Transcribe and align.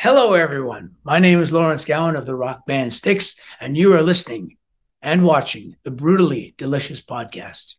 Hello, 0.00 0.34
everyone. 0.34 0.94
My 1.02 1.18
name 1.18 1.40
is 1.42 1.52
Lawrence 1.52 1.84
Gowan 1.84 2.14
of 2.14 2.24
the 2.24 2.34
rock 2.36 2.66
band 2.66 2.94
Styx, 2.94 3.40
and 3.60 3.76
you 3.76 3.92
are 3.94 4.00
listening 4.02 4.56
and 5.02 5.24
watching 5.24 5.74
the 5.82 5.90
Brutally 5.90 6.54
Delicious 6.56 7.02
podcast. 7.02 7.74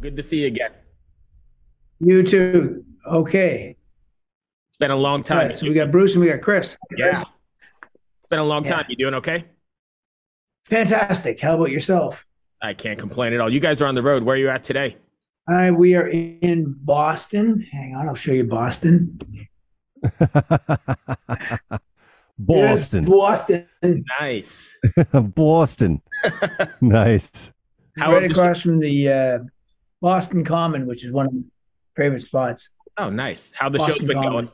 Good 0.00 0.16
to 0.16 0.22
see 0.22 0.42
you 0.42 0.48
again. 0.48 0.72
You 2.00 2.22
too. 2.22 2.84
Okay. 3.06 3.76
It's 4.68 4.76
been 4.76 4.90
a 4.90 4.96
long 4.96 5.22
time. 5.22 5.48
right, 5.48 5.56
so 5.58 5.66
we 5.66 5.72
got 5.72 5.90
Bruce 5.90 6.14
and 6.14 6.22
we 6.22 6.30
got 6.30 6.42
Chris. 6.42 6.76
yeah. 6.96 7.22
It's 8.20 8.28
been 8.28 8.38
a 8.38 8.44
long 8.44 8.64
Yeah. 8.64 8.70
time. 8.76 8.84
You 8.88 8.96
doing 8.96 9.14
okay? 9.14 9.44
Fantastic. 10.66 11.40
How 11.40 11.54
about 11.54 11.70
yourself? 11.70 12.26
I 12.62 12.74
can't 12.74 12.98
complain 12.98 13.32
at 13.32 13.40
all. 13.40 13.50
You 13.50 13.60
guys 13.60 13.82
are 13.82 13.86
on 13.86 13.94
the 13.94 14.02
road. 14.02 14.22
Where 14.22 14.34
are 14.34 14.38
you 14.38 14.48
at 14.48 14.62
today? 14.62 14.96
Hi, 15.48 15.70
we 15.70 15.94
are 15.94 16.08
in 16.08 16.74
Boston. 16.82 17.60
Hang 17.70 17.94
on, 17.94 18.08
I'll 18.08 18.14
show 18.14 18.32
you 18.32 18.44
Boston. 18.44 19.18
Yes, 22.48 22.88
Boston. 22.90 23.04
Boston. 23.08 23.68
Nice. 24.20 24.76
Boston. 25.12 26.02
nice. 26.80 27.52
How 27.96 28.12
right 28.12 28.28
across 28.30 28.62
from 28.62 28.80
the 28.80 29.08
uh, 29.08 29.38
Boston 30.00 30.44
Common, 30.44 30.86
which 30.86 31.04
is 31.04 31.12
one 31.12 31.26
of 31.26 31.32
my 31.32 31.42
favorite 31.96 32.22
spots. 32.22 32.74
Oh, 32.98 33.08
nice. 33.08 33.52
How 33.54 33.68
the 33.68 33.78
show's 33.78 33.88
Boston 33.88 34.06
been 34.06 34.16
Common. 34.16 34.32
going? 34.32 34.50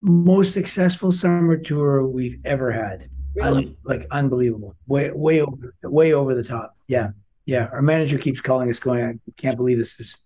Most 0.00 0.52
successful 0.54 1.10
summer 1.12 1.56
tour 1.56 2.06
we've 2.06 2.38
ever 2.44 2.70
had. 2.70 3.08
Really? 3.34 3.66
Un- 3.66 3.76
like 3.84 4.06
unbelievable. 4.10 4.76
Way 4.86 5.10
way 5.12 5.40
over 5.40 5.74
way 5.84 6.12
over 6.12 6.34
the 6.34 6.44
top. 6.44 6.76
Yeah. 6.86 7.10
Yeah. 7.46 7.68
Our 7.72 7.82
manager 7.82 8.18
keeps 8.18 8.40
calling 8.40 8.68
us 8.70 8.78
going, 8.78 9.04
I 9.04 9.32
can't 9.36 9.56
believe 9.56 9.78
this 9.78 9.98
is 9.98 10.16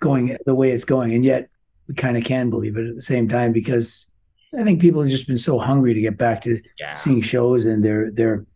going 0.00 0.36
the 0.46 0.54
way 0.54 0.70
it's 0.70 0.84
going. 0.84 1.12
And 1.14 1.24
yet 1.24 1.48
we 1.86 1.94
kind 1.94 2.16
of 2.16 2.24
can 2.24 2.48
believe 2.50 2.76
it 2.76 2.86
at 2.88 2.94
the 2.94 3.02
same 3.02 3.28
time 3.28 3.52
because 3.52 4.10
I 4.58 4.62
think 4.64 4.80
people 4.80 5.02
have 5.02 5.10
just 5.10 5.26
been 5.26 5.38
so 5.38 5.58
hungry 5.58 5.92
to 5.94 6.00
get 6.00 6.16
back 6.16 6.40
to 6.42 6.58
Yeah. 6.78 6.92
seeing 6.94 7.20
shows 7.20 7.66
and 7.66 7.84
they're 7.84 8.10
they're 8.10 8.46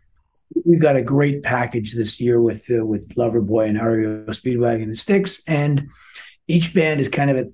we've 0.65 0.81
got 0.83 0.97
a 0.97 1.03
great 1.03 1.43
package 1.43 1.95
this 1.95 2.21
year 2.21 2.41
with 2.41 2.67
uh, 2.71 2.85
with 2.87 3.15
Loverboy 3.17 3.69
and 3.69 3.81
REO 3.81 4.25
Speedwagon 4.27 4.85
and 4.85 4.99
Styx 4.99 5.43
and 5.47 5.89
each 6.49 6.75
band 6.75 7.01
is 7.01 7.09
kind 7.09 7.31
of 7.31 7.37
at 7.37 7.47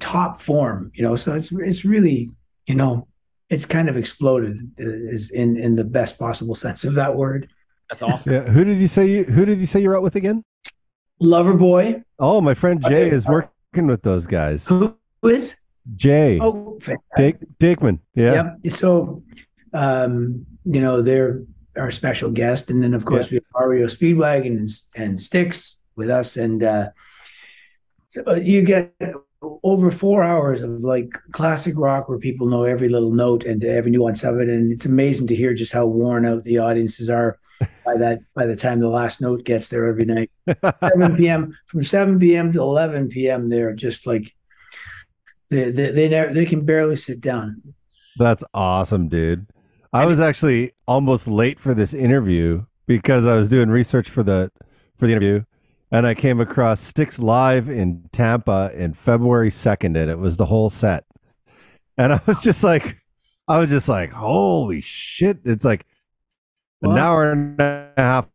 top 0.00 0.40
form 0.40 0.90
you 0.94 1.02
know 1.02 1.16
so 1.16 1.34
it's 1.34 1.52
it's 1.52 1.84
really 1.84 2.30
you 2.66 2.74
know 2.74 3.06
it's 3.48 3.64
kind 3.64 3.88
of 3.88 3.96
exploded 3.96 4.58
uh, 4.80 4.84
is 4.84 5.30
in 5.30 5.56
in 5.56 5.76
the 5.76 5.84
best 5.84 6.18
possible 6.18 6.54
sense 6.54 6.84
of 6.84 6.94
that 6.94 7.14
word 7.14 7.48
That's 7.88 8.02
awesome. 8.02 8.34
Yeah. 8.34 8.42
Who 8.42 8.64
did 8.64 8.80
you 8.80 8.86
say 8.86 9.06
you 9.06 9.24
who 9.24 9.44
did 9.44 9.60
you 9.60 9.66
say 9.66 9.80
you're 9.80 9.96
out 9.96 10.02
with 10.02 10.14
again? 10.14 10.44
Loverboy. 11.22 12.04
Oh, 12.18 12.40
my 12.40 12.54
friend 12.54 12.82
Jay 12.86 13.10
is 13.10 13.26
working 13.26 13.86
with 13.86 14.02
those 14.02 14.26
guys. 14.26 14.66
who 14.66 14.94
is 15.24 15.62
Jay. 15.96 16.38
oh 16.40 16.78
fantastic. 16.80 17.40
Dake, 17.58 17.78
Dakeman. 17.78 18.00
Yeah. 18.14 18.52
Yep. 18.62 18.72
So, 18.72 19.22
um, 19.72 20.46
you 20.64 20.80
know, 20.80 21.02
they're 21.02 21.42
our 21.76 21.90
special 21.90 22.30
guest, 22.30 22.70
and 22.70 22.82
then 22.82 22.92
of 22.92 23.04
course 23.04 23.30
we 23.30 23.36
have 23.36 23.68
REO 23.68 23.86
Speedwagon 23.86 24.58
and, 24.58 24.68
and 24.96 25.20
Styx 25.20 25.82
with 25.96 26.10
us, 26.10 26.36
and 26.36 26.62
uh, 26.62 26.90
so 28.10 28.22
uh, 28.26 28.34
you 28.34 28.62
get 28.62 28.92
over 29.40 29.90
four 29.90 30.24
hours 30.24 30.62
of 30.62 30.80
like 30.80 31.12
classic 31.32 31.74
rock 31.76 32.08
where 32.08 32.18
people 32.18 32.46
know 32.46 32.64
every 32.64 32.88
little 32.88 33.12
note 33.12 33.44
and 33.44 33.64
every 33.64 33.90
nuance 33.90 34.24
of 34.24 34.40
it, 34.40 34.48
and 34.48 34.72
it's 34.72 34.86
amazing 34.86 35.26
to 35.28 35.36
hear 35.36 35.54
just 35.54 35.72
how 35.72 35.86
worn 35.86 36.26
out 36.26 36.44
the 36.44 36.58
audiences 36.58 37.08
are 37.08 37.38
by 37.84 37.96
that 37.96 38.20
by 38.34 38.46
the 38.46 38.56
time 38.56 38.80
the 38.80 38.88
last 38.88 39.20
note 39.20 39.44
gets 39.44 39.68
there 39.68 39.86
every 39.86 40.04
night. 40.04 40.30
7 40.80 41.16
p.m. 41.16 41.56
from 41.66 41.84
7 41.84 42.18
p.m. 42.18 42.52
to 42.52 42.60
11 42.60 43.08
p.m. 43.08 43.48
They're 43.48 43.74
just 43.74 44.06
like 44.06 44.34
they 45.50 45.70
they 45.70 45.90
they, 45.90 46.08
never, 46.08 46.32
they 46.34 46.46
can 46.46 46.64
barely 46.64 46.96
sit 46.96 47.20
down. 47.20 47.62
That's 48.16 48.44
awesome, 48.52 49.08
dude. 49.08 49.46
I 49.92 50.04
was 50.04 50.20
actually 50.20 50.72
almost 50.86 51.28
late 51.28 51.58
for 51.58 51.72
this 51.72 51.94
interview 51.94 52.66
because 52.86 53.24
I 53.24 53.36
was 53.36 53.48
doing 53.48 53.70
research 53.70 54.10
for 54.10 54.22
the 54.22 54.50
for 54.96 55.06
the 55.06 55.12
interview 55.12 55.44
and 55.90 56.06
I 56.06 56.14
came 56.14 56.40
across 56.40 56.80
Styx 56.80 57.18
Live 57.18 57.68
in 57.68 58.04
Tampa 58.12 58.70
in 58.74 58.92
February 58.94 59.50
2nd 59.50 59.96
and 60.00 60.10
it 60.10 60.18
was 60.18 60.36
the 60.36 60.46
whole 60.46 60.68
set. 60.68 61.04
And 61.96 62.12
I 62.12 62.20
was 62.26 62.40
just 62.40 62.62
like 62.62 62.96
I 63.48 63.58
was 63.58 63.70
just 63.70 63.88
like, 63.88 64.12
holy 64.12 64.80
shit. 64.82 65.38
It's 65.44 65.64
like 65.64 65.86
an 66.82 66.98
hour 66.98 67.32
and 67.32 67.60
a 67.60 67.90
half 67.96 68.28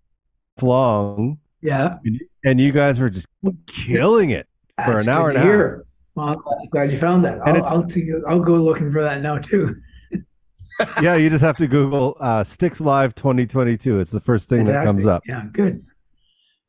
long 0.62 1.40
Yeah. 1.62 1.97
and 2.44 2.59
you 2.59 2.72
guys 2.72 3.00
were 3.00 3.09
just 3.09 3.28
killing 3.68 4.31
it 4.31 4.47
for 4.84 4.96
That's 4.96 5.08
an 5.08 5.14
hour 5.14 5.30
and 5.30 5.38
a 5.38 5.41
half. 5.41 5.72
Well, 6.16 6.44
I'm 6.62 6.70
glad- 6.70 6.91
you 6.91 6.97
found 6.97 7.25
that. 7.25 7.40
And 7.46 7.58
I'll, 7.59 7.66
I'll, 7.66 7.85
I'll 8.28 8.40
go 8.40 8.56
looking 8.56 8.91
for 8.91 9.02
that 9.03 9.22
now 9.22 9.38
too. 9.38 9.75
yeah, 11.02 11.16
you 11.16 11.30
just 11.30 11.44
have 11.44 11.58
to 11.58 11.68
Google 11.68 12.18
uh, 12.20 12.44
Styx 12.44 12.81
Live 12.81 13.16
2022. 13.16 14.00
It's 14.00 14.12
the 14.12 14.20
first 14.20 14.50
thing 14.50 14.66
that 14.66 14.85
comes 14.85 15.06
up. 15.06 15.24
Yeah, 15.28 15.46
good. 15.52 15.85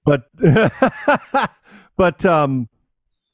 But 0.05 0.25
but 1.97 2.25
um 2.27 2.69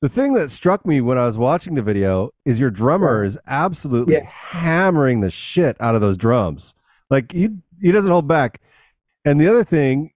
the 0.01 0.09
thing 0.09 0.33
that 0.35 0.51
struck 0.51 0.87
me 0.87 1.01
when 1.01 1.19
I 1.19 1.27
was 1.27 1.37
watching 1.37 1.75
the 1.75 1.83
video 1.83 2.31
is 2.47 2.59
your 2.59 2.71
drummer 2.71 3.23
is 3.23 3.39
absolutely 3.47 4.15
Yes. 4.15 4.33
hammering 4.33 5.21
the 5.21 5.31
shit 5.31 5.77
out 5.81 5.95
of 5.95 6.01
those 6.01 6.17
drums. 6.17 6.75
Like 7.11 7.33
he 7.33 7.49
he 7.83 7.93
doesn't 7.93 8.11
hold 8.11 8.27
back. 8.29 8.61
And 9.25 9.41
the 9.41 9.49
other 9.49 9.65
thing 9.65 10.13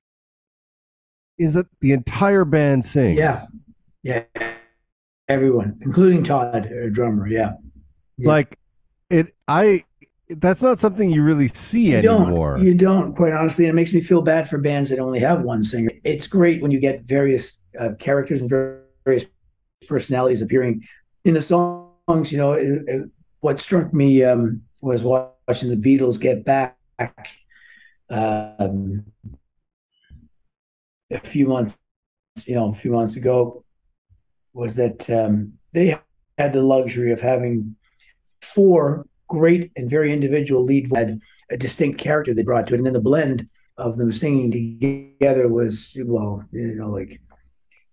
is 1.38 1.54
that 1.54 1.66
the 1.81 1.92
entire 1.92 2.44
band 2.44 2.84
sings. 2.84 3.19
Yeah. 3.19 3.41
Yeah. 4.03 4.25
Everyone, 5.28 5.78
including 5.82 6.22
Todd, 6.22 6.71
our 6.72 6.91
drummer. 6.91 7.26
Yeah. 7.26 7.54
Yeah. 8.16 8.28
Like 8.28 8.59
it 9.10 9.34
I 9.48 9.84
that's 10.41 10.62
not 10.62 10.78
something 10.78 11.11
you 11.11 11.22
really 11.22 11.49
see 11.49 11.91
You 11.93 11.99
anymore. 11.99 12.56
don't. 12.56 12.65
You 12.67 12.75
don't, 12.75 13.15
quite 13.15 13.33
honestly. 13.33 13.65
And 13.67 13.72
it 13.72 13.77
makes 13.77 13.93
me 13.95 14.00
feel 14.00 14.22
bad 14.22 14.49
for 14.49 14.59
bands 14.59 14.91
that 14.91 14.99
only 14.99 15.21
have 15.21 15.43
one 15.43 15.62
singer. 15.62 15.91
It's 16.05 16.27
great 16.27 16.62
when 16.62 16.71
you 16.71 16.81
get 16.81 17.03
various 17.05 17.61
uh, 17.78 17.91
characters 17.99 18.41
and 18.41 18.50
various 18.50 19.27
personalities 19.89 20.43
appearing 20.43 20.84
in 21.25 21.34
the 21.34 21.43
songs. 21.43 22.33
You 22.33 22.39
know, 22.39 22.53
it, 22.53 22.83
it- 22.87 23.11
what 23.41 23.61
struck 23.61 23.93
me 23.93 24.25
um, 24.25 24.62
was 24.81 25.05
watching 25.05 25.69
the 25.69 25.77
Beatles 25.77 26.19
get 26.19 26.47
back 26.47 26.78
um, 28.09 29.05
a 31.11 31.19
few 31.22 31.47
months, 31.49 31.78
you 32.47 32.55
know, 32.55 32.71
a 32.71 32.72
few 32.72 32.91
months 32.91 33.16
ago, 33.16 33.62
was 34.55 34.77
that 34.77 35.11
um, 35.11 35.53
they 35.72 35.99
had 36.39 36.53
the 36.55 36.62
luxury 36.62 37.12
of 37.12 37.21
having 37.21 37.77
four 38.41 39.06
great 39.29 39.71
and 39.77 39.89
very 39.91 40.12
individual 40.12 40.62
lead 40.65 40.91
had 40.95 41.21
a 41.51 41.57
distinct 41.57 41.99
character 42.01 42.35
they 42.35 42.43
brought 42.43 42.67
to 42.69 42.75
it, 42.75 42.79
and 42.79 42.87
then 42.87 42.93
the 42.93 43.01
blend 43.01 43.49
of 43.77 43.97
them 43.99 44.12
singing 44.12 44.51
together 44.53 45.49
was 45.49 45.97
well, 46.05 46.45
you 46.53 46.75
know, 46.75 46.91
like 46.91 47.21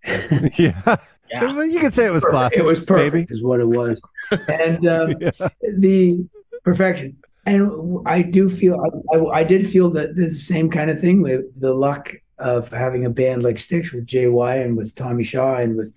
yeah. 0.57 0.97
Yeah. 1.29 1.63
You 1.63 1.79
could 1.79 1.93
say 1.93 2.05
it 2.05 2.11
was 2.11 2.25
classic. 2.25 2.59
it 2.59 2.65
was 2.65 2.83
perfect, 2.83 3.13
baby. 3.13 3.27
is 3.29 3.41
what 3.43 3.59
it 3.61 3.67
was, 3.67 4.01
and 4.49 4.85
um, 4.87 5.13
Yeah. 5.21 5.47
the 5.77 6.27
perfection. 6.63 7.17
And 7.45 7.99
I 8.05 8.21
do 8.21 8.49
feel 8.49 8.77
I, 8.79 9.15
I, 9.17 9.25
I 9.39 9.43
did 9.43 9.65
feel 9.65 9.89
that 9.91 10.15
the 10.15 10.29
same 10.29 10.69
kind 10.69 10.89
of 10.91 10.99
thing 10.99 11.21
with 11.21 11.45
the 11.59 11.73
luck 11.73 12.13
of 12.37 12.69
having 12.69 13.05
a 13.05 13.09
band 13.09 13.43
like 13.43 13.57
Styx 13.59 13.93
with 13.93 14.05
JY 14.05 14.63
and 14.63 14.75
with 14.77 14.93
Tommy 14.95 15.23
Shaw 15.23 15.55
and 15.55 15.75
with 15.77 15.93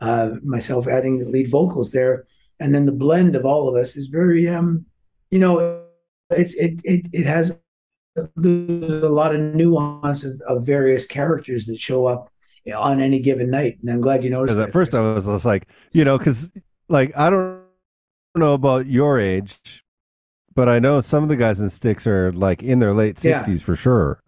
uh, 0.00 0.36
myself 0.44 0.86
adding 0.86 1.30
lead 1.32 1.50
vocals 1.50 1.92
there, 1.92 2.26
and 2.60 2.74
then 2.74 2.86
the 2.86 2.92
blend 2.92 3.36
of 3.36 3.44
all 3.44 3.68
of 3.68 3.76
us 3.76 3.96
is 3.96 4.06
very 4.08 4.48
um, 4.48 4.86
you 5.30 5.38
know, 5.38 5.84
it's 6.30 6.54
it 6.54 6.80
it 6.84 7.06
it 7.12 7.26
has 7.26 7.60
a 8.16 8.40
lot 8.42 9.34
of 9.34 9.40
nuance 9.54 10.24
of, 10.24 10.40
of 10.48 10.64
various 10.64 11.06
characters 11.06 11.66
that 11.66 11.78
show 11.78 12.06
up 12.06 12.30
on 12.74 13.00
any 13.00 13.20
given 13.20 13.50
night, 13.50 13.78
and 13.80 13.90
I'm 13.90 14.00
glad 14.00 14.24
you 14.24 14.30
noticed. 14.30 14.56
That, 14.58 14.68
at 14.68 14.72
first. 14.72 14.94
I 14.94 15.00
was, 15.00 15.28
I 15.28 15.32
was 15.32 15.44
like, 15.44 15.68
you 15.92 16.04
know, 16.04 16.18
because 16.18 16.50
like 16.88 17.16
I 17.16 17.30
don't 17.30 17.60
know 18.34 18.54
about 18.54 18.86
your 18.86 19.20
age, 19.20 19.84
but 20.54 20.68
I 20.68 20.78
know 20.78 21.00
some 21.00 21.22
of 21.22 21.28
the 21.28 21.36
guys 21.36 21.60
in 21.60 21.68
Styx 21.70 22.06
are 22.06 22.32
like 22.32 22.62
in 22.62 22.78
their 22.78 22.94
late 22.94 23.22
Yeah. 23.22 23.38
sixties 23.38 23.62
for 23.62 23.76
sure. 23.76 24.22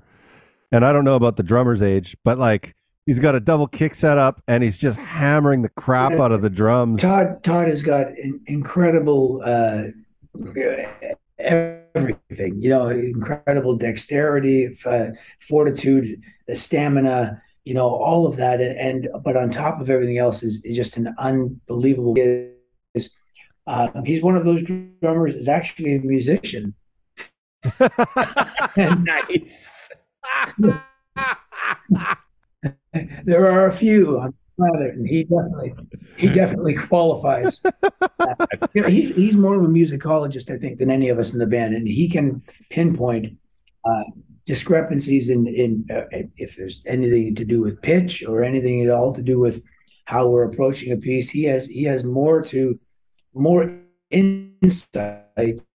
And 0.71 0.85
I 0.85 0.93
don't 0.93 1.05
know 1.05 1.17
about 1.17 1.37
the 1.37 1.43
drummer's 1.43 1.83
age, 1.83 2.17
but 2.25 2.39
like 2.39 2.75
he's 3.09 3.19
got 3.19 3.35
a 3.35 3.41
double 3.41 3.67
kick 3.67 3.95
set 3.95 4.19
up 4.19 4.43
and 4.47 4.63
he's 4.63 4.77
just 4.77 4.99
hammering 4.99 5.63
the 5.63 5.71
crap 5.71 6.13
out 6.13 6.31
of 6.31 6.43
the 6.43 6.51
drums. 6.51 7.01
Todd 7.01 7.43
Todd 7.43 7.67
has 7.67 7.83
got 7.83 8.09
incredible 8.47 9.41
uh, 9.45 9.85
everything. 11.39 12.61
You 12.61 12.69
know, 12.69 12.89
incredible 12.89 13.77
dexterity, 13.77 14.69
uh, 14.85 15.07
fortitude, 15.41 16.23
the 16.47 16.55
stamina. 16.55 17.43
You 17.65 17.75
know, 17.75 17.89
all 17.89 18.27
of 18.27 18.37
that, 18.37 18.61
and, 18.61 18.79
and 18.79 19.09
but 19.25 19.37
on 19.37 19.51
top 19.51 19.81
of 19.81 19.89
everything 19.91 20.19
else 20.19 20.43
is, 20.43 20.63
is 20.65 20.77
just 20.77 20.99
an 20.99 21.15
unbelievable. 21.19 22.15
Is 22.95 23.17
uh, 23.67 23.89
he's 24.05 24.23
one 24.23 24.37
of 24.37 24.45
those 24.45 24.63
drummers 25.01 25.35
is 25.35 25.49
actually 25.49 25.97
a 25.97 26.01
musician 26.01 26.75
nice. 28.77 29.91
there 33.25 33.49
are 33.49 33.67
a 33.67 33.73
few 33.73 34.19
on 34.19 34.33
the 34.33 34.65
planet, 34.65 34.95
and 34.95 35.09
he 35.09 35.25
definitely 35.25 35.75
he 36.17 36.29
definitely 36.29 36.75
qualifies. 36.75 37.65
Uh, 37.65 37.71
you 38.75 38.83
know, 38.83 38.89
he's 38.89 39.15
he's 39.15 39.37
more 39.37 39.57
of 39.57 39.65
a 39.65 39.69
musicologist, 39.69 40.53
I 40.53 40.59
think, 40.59 40.79
than 40.79 40.91
any 40.91 41.09
of 41.09 41.19
us 41.19 41.33
in 41.33 41.39
the 41.39 41.47
band, 41.47 41.75
and 41.75 41.87
he 41.87 42.09
can 42.09 42.43
pinpoint 42.71 43.37
uh, 43.85 44.05
discrepancies 44.47 45.29
in 45.29 45.47
in 45.47 45.87
uh, 45.91 46.05
if 46.37 46.57
there's 46.57 46.83
anything 46.87 47.35
to 47.35 47.45
do 47.45 47.61
with 47.61 47.83
pitch 47.83 48.25
or 48.27 48.43
anything 48.43 48.83
at 48.83 48.91
all 48.91 49.13
to 49.13 49.23
do 49.23 49.39
with 49.39 49.63
how 50.07 50.27
we're 50.27 50.45
approaching 50.45 50.91
a 50.91 50.97
piece. 50.97 51.29
He 51.29 51.45
has 51.45 51.67
he 51.67 51.85
has 51.85 52.03
more 52.03 52.41
to 52.45 52.81
more 53.35 53.79
insights, 54.11 55.67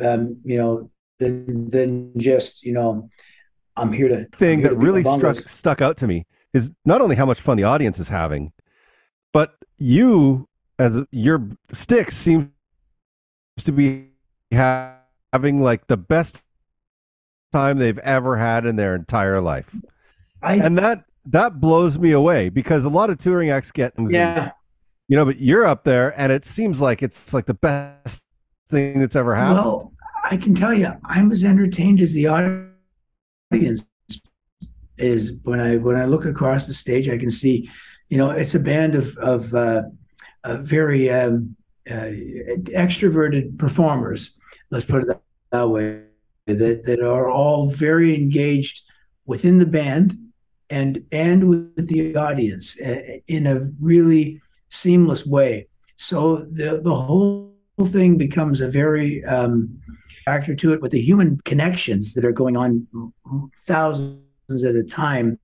um, 0.00 0.36
you 0.44 0.58
know, 0.58 0.88
than 1.18 1.70
than 1.70 2.18
just 2.18 2.64
you 2.64 2.72
know. 2.72 3.08
I'm 3.76 3.92
here 3.92 4.08
to 4.08 4.24
thing 4.32 4.60
here 4.60 4.68
that 4.68 4.74
to 4.74 4.80
really 4.80 5.02
struck 5.02 5.36
stuck 5.36 5.80
out 5.80 5.96
to 5.98 6.06
me 6.06 6.26
is 6.52 6.72
not 6.84 7.00
only 7.00 7.16
how 7.16 7.26
much 7.26 7.40
fun 7.40 7.56
the 7.56 7.64
audience 7.64 7.98
is 7.98 8.08
having, 8.08 8.52
but 9.32 9.56
you 9.78 10.48
as 10.78 11.00
your 11.10 11.48
Styx 11.72 12.16
seems 12.16 12.48
to 13.58 13.72
be 13.72 14.08
ha- 14.52 14.96
having 15.32 15.60
like 15.60 15.86
the 15.86 15.96
best 15.96 16.44
time 17.52 17.78
they've 17.78 17.98
ever 17.98 18.36
had 18.36 18.66
in 18.66 18.76
their 18.76 18.94
entire 18.94 19.40
life, 19.40 19.74
I 20.42 20.56
and 20.56 20.76
that 20.78 21.04
that 21.26 21.60
blows 21.60 21.98
me 21.98 22.12
away 22.12 22.48
because 22.48 22.84
a 22.84 22.90
lot 22.90 23.10
of 23.10 23.18
touring 23.18 23.50
acts 23.50 23.70
get 23.70 23.94
yeah. 24.08 24.50
you 25.08 25.16
know, 25.16 25.24
but 25.24 25.40
you're 25.40 25.64
up 25.64 25.84
there, 25.84 26.18
and 26.20 26.32
it 26.32 26.44
seems 26.44 26.80
like 26.80 27.02
it's 27.02 27.32
like 27.32 27.46
the 27.46 27.54
best 27.54 28.26
thing 28.68 29.00
that's 29.00 29.16
ever 29.16 29.34
happened. 29.34 29.64
Well, 29.64 29.92
I 30.24 30.36
can 30.36 30.54
tell 30.54 30.74
you, 30.74 30.92
I'm 31.04 31.30
as 31.32 31.44
entertained 31.44 32.00
as 32.00 32.14
the 32.14 32.26
audience 32.26 32.71
is 34.98 35.40
when 35.44 35.60
I 35.60 35.76
when 35.76 35.96
I 35.96 36.04
look 36.04 36.24
across 36.24 36.66
the 36.66 36.74
stage. 36.74 37.08
I 37.08 37.18
can 37.18 37.30
see, 37.30 37.68
you 38.08 38.18
know, 38.18 38.30
it's 38.30 38.54
a 38.54 38.60
band 38.60 38.94
of 38.94 39.16
of 39.18 39.54
uh, 39.54 39.82
uh, 40.44 40.58
very 40.58 41.10
um, 41.10 41.56
uh, 41.90 42.12
extroverted 42.70 43.58
performers. 43.58 44.38
Let's 44.70 44.86
put 44.86 45.08
it 45.08 45.20
that 45.50 45.68
way. 45.68 46.04
That 46.46 46.82
that 46.84 47.00
are 47.00 47.28
all 47.30 47.70
very 47.70 48.14
engaged 48.14 48.82
within 49.26 49.58
the 49.58 49.66
band 49.66 50.18
and 50.70 51.04
and 51.12 51.48
with 51.48 51.88
the 51.88 52.16
audience 52.16 52.80
uh, 52.80 53.18
in 53.28 53.46
a 53.46 53.70
really 53.80 54.40
seamless 54.70 55.26
way. 55.26 55.68
So 55.96 56.36
the 56.36 56.80
the 56.82 56.94
whole 56.94 57.54
thing 57.84 58.18
becomes 58.18 58.60
a 58.60 58.68
very 58.68 59.24
um, 59.24 59.80
factor 60.24 60.54
to 60.54 60.72
it 60.72 60.80
with 60.80 60.92
the 60.92 61.00
human 61.00 61.38
connections 61.44 62.14
that 62.14 62.24
are 62.24 62.32
going 62.32 62.56
on 62.56 62.86
thousands 63.58 64.64
at 64.64 64.76
a 64.76 64.84
time 64.84 65.38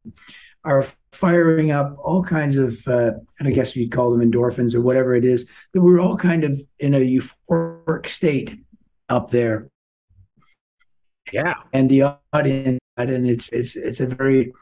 are 0.64 0.84
firing 1.12 1.70
up 1.70 1.96
all 2.02 2.22
kinds 2.22 2.56
of 2.56 2.86
uh, 2.88 3.12
and 3.38 3.48
i 3.48 3.50
guess 3.50 3.75
you'd 3.76 3.92
call 3.92 4.10
them 4.10 4.20
endorphins 4.20 4.75
or 4.75 4.80
whatever 4.80 5.14
it 5.14 5.25
is 5.25 5.50
that 5.72 5.80
we're 5.80 6.00
all 6.00 6.16
kind 6.16 6.44
of 6.44 6.60
in 6.78 6.94
a 6.94 6.98
euphoric 7.00 8.08
state 8.08 8.58
up 9.08 9.30
there 9.30 9.69
Yeah. 11.32 11.54
and 11.72 11.88
the 11.90 12.16
audience 12.32 12.78
and 12.96 13.10
it's 13.28 13.48
it's 13.50 13.76
it's 13.76 14.00
a 14.00 14.06
very 14.06 14.52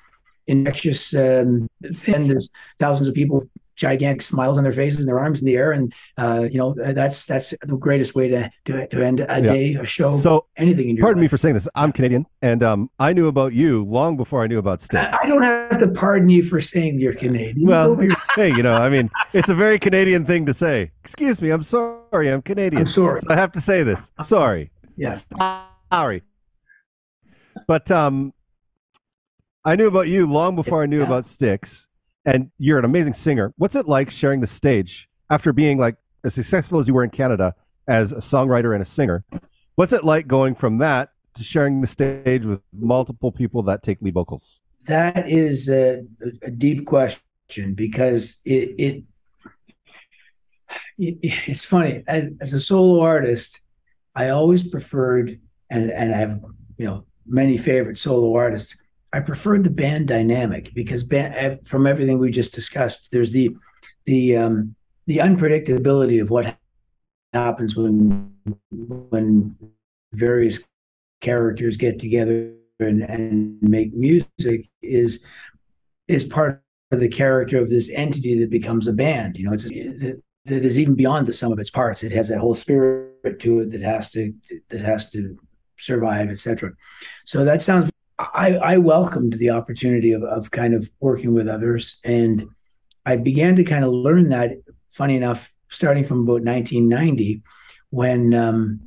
infectious 0.46 1.12
um, 1.14 1.66
thing 1.82 2.28
there's 2.28 2.50
thousands 2.78 3.08
of 3.08 3.14
people 3.14 3.42
gigantic 3.76 4.23
smiles 4.23 4.56
on 4.58 4.64
their 4.64 4.73
faces 4.73 5.00
and 5.00 5.08
their 5.08 5.19
arms 5.20 5.40
in 5.43 5.46
the 5.46 5.55
air 5.56 5.73
and 5.73 5.93
uh, 6.17 6.49
you 6.50 6.58
know 6.58 6.75
that's 6.75 7.26
that's 7.26 7.50
the 7.62 7.76
greatest 7.76 8.14
way 8.14 8.26
to 8.28 8.50
to, 8.64 8.87
to 8.88 9.05
end 9.05 9.20
a 9.20 9.26
Yeah. 9.28 9.40
day 9.40 9.75
a 9.75 9.84
show 9.84 10.17
so, 10.17 10.46
anything 10.56 10.88
in 10.88 10.96
your 10.96 11.05
pardon 11.05 11.20
me 11.20 11.28
for 11.28 11.37
saying 11.37 11.55
this. 11.55 11.69
I'm 11.75 11.93
Canadian, 11.93 12.26
and 12.43 12.62
um, 12.62 12.90
I 12.99 13.12
knew 13.12 13.28
about 13.28 13.52
you 13.52 13.84
long 13.84 14.17
before 14.17 14.43
I 14.43 14.46
knew 14.46 14.58
about 14.58 14.81
Styx. 14.81 15.14
I 15.14 15.26
I 15.26 15.28
don't 15.28 15.43
have 15.43 15.78
to 15.78 15.88
pardon 15.88 16.28
you 16.31 16.43
for 16.43 16.61
saying 16.61 16.99
you're 16.99 17.12
Canadian. 17.12 17.67
Well, 17.67 17.94
Go 17.94 18.00
here. 18.02 18.17
hey, 18.34 18.49
you 18.49 18.62
know, 18.62 18.75
I 18.75 18.88
mean, 18.88 19.11
it's 19.34 19.50
a 19.50 19.55
very 19.55 19.78
Canadian 19.78 20.25
thing 20.25 20.46
to 20.46 20.55
say. 20.55 20.90
Excuse 21.05 21.43
me, 21.43 21.50
I'm 21.50 21.62
sorry, 21.62 22.28
I'm 22.31 22.43
Canadian. 22.43 22.82
I'm 22.82 22.88
sorry. 22.88 23.20
So 23.20 23.26
I 23.31 23.34
have 23.37 23.52
to 23.52 23.61
say 23.61 23.82
this. 23.82 24.11
Sorry. 24.23 24.70
Yeah. 24.96 25.17
Sorry. 25.93 26.23
But 27.67 27.90
um 27.90 28.32
I 29.64 29.75
knew 29.76 29.88
about 29.88 30.06
you 30.08 30.26
long 30.26 30.55
before 30.56 30.82
I 30.82 30.87
knew 30.87 31.00
Yeah. 31.00 31.06
about 31.06 31.26
Styx, 31.26 31.88
and 32.26 32.50
you're 32.58 32.78
an 32.78 32.84
amazing 32.84 33.12
singer. 33.12 33.55
What's 33.56 33.76
it 33.76 33.87
like 33.87 34.11
sharing 34.11 34.40
the 34.40 34.46
stage 34.46 35.08
after 35.31 35.52
being 35.52 35.78
like 35.78 35.96
as 36.25 36.34
successful 36.34 36.78
as 36.78 36.88
you 36.88 36.94
were 36.94 37.05
in 37.05 37.11
Canada 37.11 37.55
as 37.88 38.12
a 38.12 38.17
songwriter 38.17 38.75
and 38.75 38.82
a 38.82 38.84
singer? 38.84 39.25
What's 39.76 39.93
it 39.93 40.05
like 40.05 40.26
going 40.26 40.56
from 40.56 40.78
that 40.78 41.11
to 41.34 41.44
sharing 41.44 41.81
the 41.81 41.87
stage 41.87 42.44
with 42.44 42.61
multiple 42.73 43.31
people 43.31 43.62
that 43.64 43.82
take 43.82 44.02
lead 44.02 44.14
vocals? 44.14 44.61
That 44.87 45.28
is 45.28 45.69
a, 45.69 46.02
a 46.43 46.50
deep 46.50 46.87
question 46.87 47.75
because 47.75 48.40
it, 48.44 48.75
it, 48.78 49.05
it 50.99 51.19
it's 51.46 51.64
funny 51.64 52.02
as, 52.08 52.31
as 52.40 52.55
a 52.55 52.61
solo 52.61 53.02
artist, 53.02 53.64
I 54.14 54.31
always 54.31 54.69
preferred 54.69 55.40
and 55.70 55.90
and 55.90 56.14
I 56.14 56.19
have 56.19 56.40
you 56.78 56.87
know 56.87 57.05
many 57.26 57.56
favorite 57.56 57.99
solo 57.99 58.34
artists. 58.37 58.82
I 59.12 59.20
preferred 59.20 59.64
the 59.64 59.70
band 59.70 60.08
dynamic 60.08 60.72
because 60.74 61.02
band, 61.02 61.66
from 61.66 61.86
everything 61.86 62.18
we 62.18 62.30
just 62.30 62.54
discussed, 62.54 63.10
there's 63.12 63.32
the 63.32 63.56
the 64.04 64.36
um, 64.36 64.74
the 65.06 65.18
unpredictability 65.18 66.20
of 66.20 66.30
what 66.30 66.56
happens 67.32 67.76
when 67.76 68.34
when 68.70 69.56
various 70.12 70.64
characters 71.20 71.76
get 71.76 71.98
together 71.98 72.54
and, 72.78 73.02
and 73.02 73.58
make 73.62 73.94
music 73.94 74.68
is 74.82 75.24
is 76.08 76.24
part 76.24 76.62
of 76.92 77.00
the 77.00 77.08
character 77.08 77.58
of 77.60 77.68
this 77.68 77.90
entity 77.94 78.38
that 78.38 78.50
becomes 78.50 78.86
a 78.86 78.92
band. 78.92 79.36
You 79.36 79.46
know, 79.46 79.52
it's 79.52 79.64
that, 79.64 80.22
that 80.44 80.64
is 80.64 80.78
even 80.78 80.94
beyond 80.94 81.26
the 81.26 81.32
sum 81.32 81.52
of 81.52 81.58
its 81.58 81.70
parts. 81.70 82.02
It 82.02 82.12
has 82.12 82.30
a 82.30 82.38
whole 82.38 82.54
spirit 82.54 83.40
to 83.40 83.60
it 83.60 83.70
that 83.72 83.82
has 83.82 84.10
to 84.12 84.32
that 84.70 84.82
has 84.82 85.10
to 85.12 85.38
survive, 85.78 86.28
etc. 86.28 86.72
So 87.24 87.44
that 87.44 87.62
sounds. 87.62 87.90
I, 88.18 88.56
I 88.56 88.76
welcomed 88.78 89.34
the 89.34 89.50
opportunity 89.50 90.12
of, 90.12 90.22
of 90.22 90.50
kind 90.50 90.74
of 90.74 90.90
working 91.00 91.34
with 91.34 91.48
others, 91.48 92.00
and 92.04 92.48
I 93.04 93.16
began 93.16 93.56
to 93.56 93.64
kind 93.64 93.84
of 93.84 93.92
learn 93.92 94.30
that. 94.30 94.52
Funny 94.90 95.16
enough, 95.16 95.52
starting 95.68 96.04
from 96.04 96.20
about 96.20 96.42
1990, 96.42 97.42
when 97.90 98.32
um, 98.32 98.80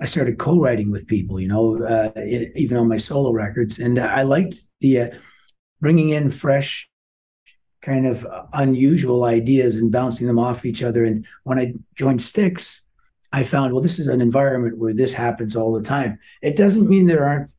I 0.00 0.06
started 0.06 0.38
co-writing 0.38 0.90
with 0.90 1.06
people, 1.06 1.40
you 1.40 1.46
know, 1.46 1.84
uh, 1.84 2.10
it, 2.16 2.50
even 2.56 2.76
on 2.76 2.88
my 2.88 2.96
solo 2.96 3.30
records, 3.32 3.78
and 3.78 3.98
I 3.98 4.22
liked 4.22 4.56
the 4.80 4.98
uh, 4.98 5.08
bringing 5.80 6.10
in 6.10 6.30
fresh, 6.32 6.90
kind 7.82 8.06
of 8.06 8.26
unusual 8.52 9.24
ideas 9.24 9.76
and 9.76 9.92
bouncing 9.92 10.26
them 10.26 10.38
off 10.38 10.64
each 10.64 10.82
other. 10.82 11.04
And 11.04 11.26
when 11.44 11.58
I 11.58 11.74
joined 11.96 12.22
Styx, 12.22 12.86
I 13.32 13.44
found, 13.44 13.72
well, 13.72 13.82
this 13.82 13.98
is 13.98 14.08
an 14.08 14.20
environment 14.20 14.78
where 14.78 14.94
this 14.94 15.12
happens 15.12 15.56
all 15.56 15.72
the 15.72 15.82
time. 15.82 16.18
It 16.42 16.56
doesn't 16.56 16.88
mean 16.88 17.06
there 17.06 17.28
aren't 17.28 17.50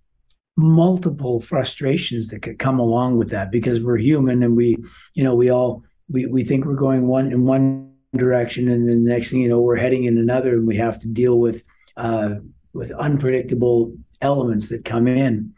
multiple 0.56 1.40
frustrations 1.40 2.30
that 2.30 2.42
could 2.42 2.60
come 2.60 2.80
along 2.80 3.18
with 3.18 3.30
that 3.32 3.52
because 3.52 3.84
we're 3.84 3.98
human 3.98 4.44
and 4.44 4.56
we, 4.56 4.78
you 5.14 5.24
know, 5.24 5.36
we 5.36 5.50
all 5.50 5.84
we 6.10 6.26
we 6.28 6.44
think 6.44 6.66
we're 6.66 6.76
going 6.76 7.08
one 7.08 7.32
in 7.32 7.46
one 7.46 7.92
direction 8.16 8.70
and 8.70 8.88
then 8.88 9.04
the 9.04 9.10
next 9.10 9.32
thing 9.32 9.42
you 9.42 9.50
know 9.50 9.60
we're 9.60 9.76
heading 9.76 10.04
in 10.04 10.20
another 10.20 10.54
and 10.54 10.68
we 10.68 10.78
have 10.78 11.00
to 11.00 11.08
deal 11.08 11.40
with 11.40 11.64
uh, 11.98 12.36
with 12.74 12.92
unpredictable 12.92 13.94
elements 14.22 14.70
that 14.70 14.86
come 14.86 15.08
in. 15.08 15.54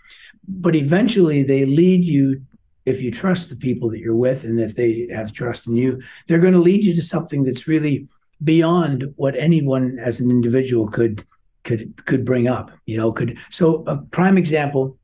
But 0.48 0.76
eventually 0.76 1.44
they 1.44 1.66
lead 1.66 2.06
you, 2.06 2.42
if 2.86 3.02
you 3.02 3.12
trust 3.12 3.50
the 3.50 3.56
people 3.56 3.90
that 3.90 4.00
you're 4.00 4.16
with 4.16 4.44
and 4.44 4.60
if 4.60 4.76
they 4.76 5.08
have 5.12 5.32
trust 5.32 5.68
in 5.68 5.76
you, 5.76 6.02
they're 6.28 6.40
going 6.40 6.54
to 6.54 6.60
lead 6.60 6.84
you 6.84 6.94
to 6.94 7.02
something 7.02 7.44
that's 7.44 7.68
really 7.68 8.08
beyond 8.44 9.06
what 9.16 9.36
anyone 9.38 9.98
as 9.98 10.20
an 10.20 10.30
individual 10.30 10.88
could 10.88 11.26
could 11.66 12.06
could 12.06 12.24
bring 12.24 12.48
up. 12.48 12.72
You 12.86 12.98
know, 12.98 13.12
could 13.12 13.38
so 13.50 13.84
a 13.88 13.98
prime 13.98 14.38
example. 14.38 14.98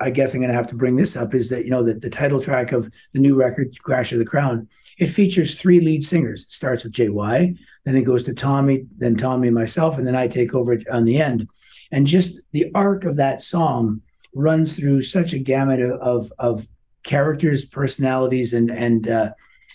I 0.00 0.10
guess 0.10 0.32
I'm 0.32 0.40
going 0.40 0.50
to 0.50 0.56
have 0.56 0.68
to 0.68 0.76
bring 0.76 0.94
this 0.94 1.16
up 1.16 1.34
is 1.34 1.50
that 1.50 1.64
you 1.64 1.70
know 1.70 1.82
that 1.84 2.02
the 2.02 2.10
title 2.10 2.40
track 2.40 2.72
of 2.72 2.90
the 3.12 3.20
new 3.20 3.36
record, 3.36 3.80
"Crash 3.82 4.12
of 4.12 4.18
the 4.18 4.24
Crown," 4.24 4.68
it 4.98 5.08
features 5.08 5.60
three 5.60 5.80
lead 5.80 6.02
singers. 6.02 6.42
It 6.44 6.52
starts 6.52 6.84
with 6.84 6.92
JY, 6.92 7.56
then 7.84 7.96
it 7.96 8.02
goes 8.02 8.24
to 8.24 8.34
Tommy, 8.34 8.86
then 8.96 9.16
Tommy 9.16 9.48
and 9.48 9.54
myself, 9.54 9.98
and 9.98 10.06
then 10.06 10.16
I 10.16 10.28
take 10.28 10.54
over 10.54 10.76
on 10.90 11.04
the 11.04 11.20
end. 11.20 11.48
And 11.90 12.06
just 12.06 12.42
the 12.52 12.70
arc 12.74 13.04
of 13.04 13.16
that 13.16 13.40
song 13.40 14.02
runs 14.34 14.78
through 14.78 15.02
such 15.02 15.32
a 15.32 15.38
gamut 15.38 15.80
of 15.80 16.00
of, 16.00 16.32
of 16.38 16.68
characters, 17.02 17.64
personalities, 17.64 18.52
and 18.52 18.70
and 18.70 19.08
uh, 19.08 19.30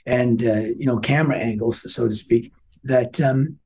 and 0.05 0.43
uh, 0.43 0.67
you 0.77 0.85
know 0.85 0.99
camera 0.99 1.37
angles, 1.37 1.93
so 1.93 2.07
to 2.07 2.15
speak. 2.15 2.53
That 2.83 3.19
um, 3.21 3.59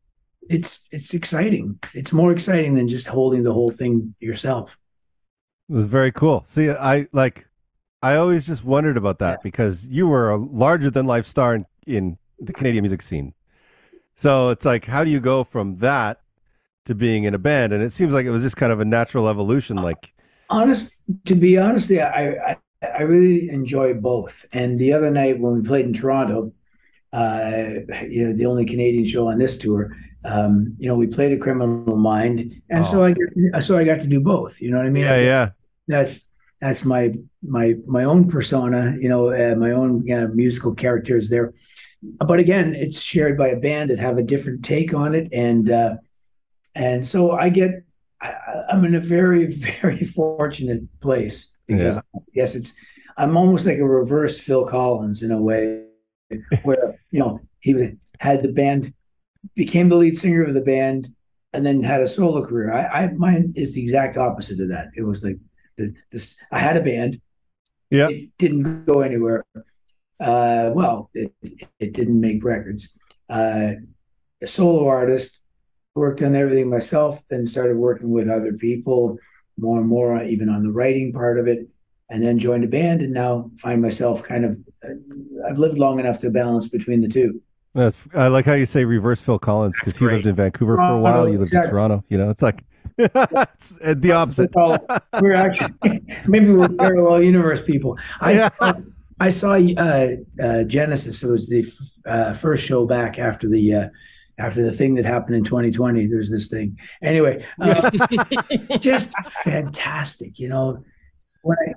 it's 0.50 0.88
it's 0.92 1.14
exciting. 1.14 1.80
It's 1.94 2.14
more 2.14 2.32
exciting 2.32 2.76
than 2.76 2.88
just 2.88 3.08
holding 3.08 3.44
the 3.44 3.54
whole 3.54 3.70
thing 3.70 4.16
yourself. 4.20 4.78
It 5.70 5.74
was 5.74 5.88
very 5.88 6.12
cool. 6.12 6.44
See, 6.46 6.70
I 6.70 7.08
like, 7.12 7.48
I 8.02 8.16
always 8.16 8.46
just 8.46 8.64
wondered 8.64 8.98
about 8.98 9.20
that 9.20 9.44
because 9.44 9.88
you 9.88 10.08
were 10.08 10.30
a 10.30 10.38
larger 10.38 10.90
than 10.90 11.06
life 11.06 11.26
star 11.26 11.56
in, 11.56 11.66
in 11.86 12.18
the 12.40 12.54
Canadian 12.54 12.84
music 12.84 13.02
scene. 13.02 13.34
So 14.16 14.50
it's 14.50 14.66
like, 14.66 14.86
how 14.86 15.04
do 15.04 15.12
you 15.12 15.20
go 15.20 15.44
from 15.44 15.78
that 15.78 16.22
to 16.86 16.96
being 16.96 17.26
in 17.26 17.34
a 17.34 17.38
band, 17.38 17.74
and 17.74 17.84
it 17.84 17.92
seems 17.92 18.14
like 18.14 18.26
it 18.26 18.32
was 18.32 18.44
just 18.44 18.56
kind 18.56 18.72
of 18.72 18.80
a 18.80 18.86
natural 18.86 19.28
evolution. 19.28 19.78
Like, 19.78 20.14
honest 20.50 21.02
to 21.26 21.36
be 21.36 21.58
honestly, 21.58 22.02
I, 22.02 22.30
I 22.30 22.58
I 22.82 23.02
really 23.02 23.50
enjoy 23.50 23.94
both. 23.94 24.46
And 24.54 24.80
the 24.80 24.94
other 24.94 25.12
night 25.12 25.40
when 25.40 25.56
we 25.56 25.62
played 25.68 25.86
in 25.86 25.94
Toronto, 25.94 26.54
uh, 27.12 27.62
you 28.08 28.26
know, 28.26 28.38
the 28.38 28.46
only 28.46 28.66
Canadian 28.66 29.06
show 29.06 29.28
on 29.28 29.38
this 29.38 29.58
tour, 29.58 29.96
um, 30.28 30.76
you 30.78 30.88
know, 30.88 30.96
we 30.96 31.08
played 31.08 31.32
a 31.32 31.38
Criminal 31.38 31.96
Mind, 31.96 32.62
and 32.70 32.86
so 32.86 33.02
Oh. 33.02 33.06
I 33.06 33.14
get, 33.14 33.64
so 33.64 33.78
I 33.78 33.84
got 33.86 34.02
to 34.02 34.08
do 34.08 34.20
both. 34.22 34.62
You 34.62 34.72
know 34.72 34.78
what 34.78 34.86
I 34.86 34.90
mean? 34.90 35.06
yeah, 35.06 35.20
yeah, 35.20 35.50
That's 35.88 36.28
that's 36.60 36.84
my 36.86 37.14
my 37.42 37.76
my 37.86 38.04
own 38.04 38.28
persona. 38.28 38.96
You 39.00 39.10
know, 39.10 39.30
uh, 39.30 39.56
my 39.56 39.72
own 39.72 40.10
uh, 40.12 40.28
musical 40.34 40.76
characters 40.76 41.30
there. 41.30 41.54
But 42.02 42.40
again, 42.40 42.76
it's 42.76 43.02
shared 43.02 43.38
by 43.38 43.48
a 43.48 43.60
band 43.60 43.90
that 43.90 44.00
have 44.00 44.18
a 44.18 44.24
different 44.24 44.66
take 44.66 44.94
on 44.94 45.16
it, 45.16 45.30
and 45.32 45.70
uh, 45.70 45.96
and 46.76 47.08
so 47.08 47.32
I 47.32 47.50
get 47.50 47.72
I, 48.22 48.34
I'm 48.72 48.84
in 48.86 48.96
a 48.96 49.00
very 49.00 49.46
very 49.82 50.04
fortunate 50.04 50.84
place 51.00 51.58
because 51.68 51.98
I 51.98 52.20
guess 52.36 52.54
it's 52.54 52.78
I'm 53.18 53.38
almost 53.38 53.66
like 53.66 53.78
a 53.78 53.88
reverse 53.88 54.40
Phil 54.40 54.66
Collins 54.68 55.24
in 55.24 55.32
a 55.32 55.42
way, 55.42 55.86
where 56.64 57.00
you 57.12 57.20
know 57.20 57.40
he 57.60 57.72
had 58.20 58.44
the 58.44 58.52
band, 58.52 58.94
became 59.56 59.90
the 59.90 59.96
lead 59.96 60.18
singer 60.18 60.44
of 60.44 60.54
the 60.54 60.62
band, 60.62 61.10
and 61.54 61.66
then 61.66 61.84
had 61.84 62.02
a 62.02 62.08
solo 62.08 62.46
career. 62.46 62.74
I, 62.74 63.04
I 63.04 63.14
mine 63.14 63.54
is 63.56 63.74
the 63.74 63.84
exact 63.84 64.18
opposite 64.18 64.60
of 64.60 64.70
that. 64.70 64.90
It 64.96 65.04
was 65.04 65.24
like 65.24 65.38
the, 65.78 65.94
this. 66.12 66.42
I 66.52 66.60
had 66.60 66.78
a 66.78 66.84
band. 66.84 67.22
Yeah. 67.90 68.10
It 68.10 68.32
didn't 68.38 68.86
go 68.86 69.02
anywhere. 69.02 69.46
Uh, 70.20 70.72
well, 70.74 71.10
it, 71.14 71.32
it 71.80 71.94
didn't 71.94 72.20
make 72.20 72.44
records. 72.44 72.98
Uh, 73.30 73.74
a 74.42 74.48
solo 74.48 74.88
artist 74.88 75.44
worked 75.96 76.22
on 76.22 76.36
everything 76.36 76.70
myself, 76.70 77.24
then 77.30 77.48
started 77.48 77.78
working 77.78 78.10
with 78.10 78.30
other 78.30 78.54
people 78.54 79.18
more 79.58 79.80
and 79.80 79.88
more, 79.88 80.22
even 80.22 80.50
on 80.50 80.64
the 80.64 80.72
writing 80.72 81.12
part 81.14 81.40
of 81.40 81.48
it, 81.48 81.68
and 82.10 82.22
then 82.22 82.38
joined 82.40 82.64
a 82.64 82.68
band. 82.68 83.02
And 83.02 83.14
now 83.14 83.52
find 83.58 83.82
myself 83.82 84.24
kind 84.24 84.46
of, 84.46 84.60
uh, 84.84 84.94
I've 85.50 85.58
lived 85.58 85.78
long 85.78 86.00
enough 86.00 86.20
to 86.20 86.30
balance 86.30 86.68
between 86.68 87.02
the 87.02 87.08
two. 87.08 87.42
That's, 87.78 88.08
I 88.16 88.28
like 88.28 88.46
how 88.46 88.54
you 88.54 88.66
say 88.66 88.86
reverse 88.86 89.22
Phil 89.22 89.38
Collins 89.38 89.76
because 89.80 89.98
he 89.98 90.06
Great. 90.06 90.16
lived 90.16 90.26
in 90.26 90.36
Vancouver 90.36 90.76
for 90.78 90.82
a 90.82 90.98
while. 91.00 91.30
You 91.30 91.38
lived 91.38 91.54
in. 91.54 91.62
Toronto. 91.64 92.04
You 92.10 92.18
know, 92.18 92.30
it's 92.32 92.42
like 92.42 92.64
it's 92.98 93.78
the 93.80 94.12
opposite. 94.14 94.52
So 94.54 94.78
we're 95.22 95.36
actually 95.36 96.02
maybe 96.28 96.52
we're 96.52 96.70
parallel 96.70 97.22
universe 97.22 97.64
people. 97.64 97.96
I 98.20 98.32
Yeah. 98.32 98.50
saw, 98.60 98.74
I 99.20 99.30
saw 99.30 99.54
uh, 99.54 100.08
uh, 100.44 100.64
Genesis. 100.64 101.24
It 101.24 101.30
was 101.32 101.48
the 101.50 101.60
f- 101.60 102.12
uh, 102.12 102.34
first 102.34 102.66
show 102.66 102.86
back 102.88 103.20
after 103.20 103.48
the 103.48 103.74
uh, 103.74 103.88
after 104.40 104.64
the 104.64 104.72
thing 104.72 104.96
that 104.96 105.06
happened 105.06 105.36
in 105.36 105.44
2020. 105.44 106.08
There's 106.08 106.32
this 106.32 106.48
thing. 106.48 106.80
Anyway, 107.04 107.46
uh, 107.62 107.92
just 108.80 109.14
fantastic. 109.44 110.40
You 110.40 110.50
know, 110.50 110.84
when 111.44 111.58
I 111.68 111.74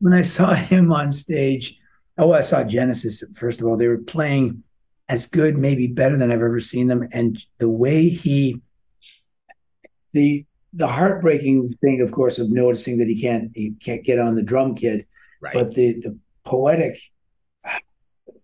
when 0.00 0.12
I 0.14 0.22
saw 0.22 0.54
him 0.54 0.92
on 0.92 1.12
stage, 1.12 1.78
oh, 2.18 2.32
I 2.32 2.40
saw 2.40 2.64
Genesis. 2.64 3.22
First 3.36 3.60
of 3.60 3.66
all, 3.68 3.76
they 3.76 3.86
were 3.88 3.98
playing 3.98 4.64
as 5.10 5.26
good, 5.26 5.58
maybe 5.58 5.88
better 5.88 6.16
than 6.16 6.30
I've 6.30 6.40
ever 6.40 6.60
seen 6.60 6.86
them, 6.86 7.08
and 7.12 7.44
the 7.58 7.68
way 7.68 8.08
he 8.08 8.62
the 10.12 10.46
the 10.72 10.86
heartbreaking 10.86 11.74
thing, 11.80 12.00
of 12.00 12.12
course, 12.12 12.38
of 12.38 12.50
noticing 12.50 12.98
that 12.98 13.08
he 13.08 13.20
can't 13.20 13.50
he 13.54 13.72
can't 13.72 14.04
get 14.04 14.20
on 14.20 14.36
the 14.36 14.42
drum 14.42 14.74
kit, 14.76 15.06
Right. 15.42 15.52
but 15.52 15.74
the 15.74 16.00
the 16.00 16.16
poetic 16.44 17.00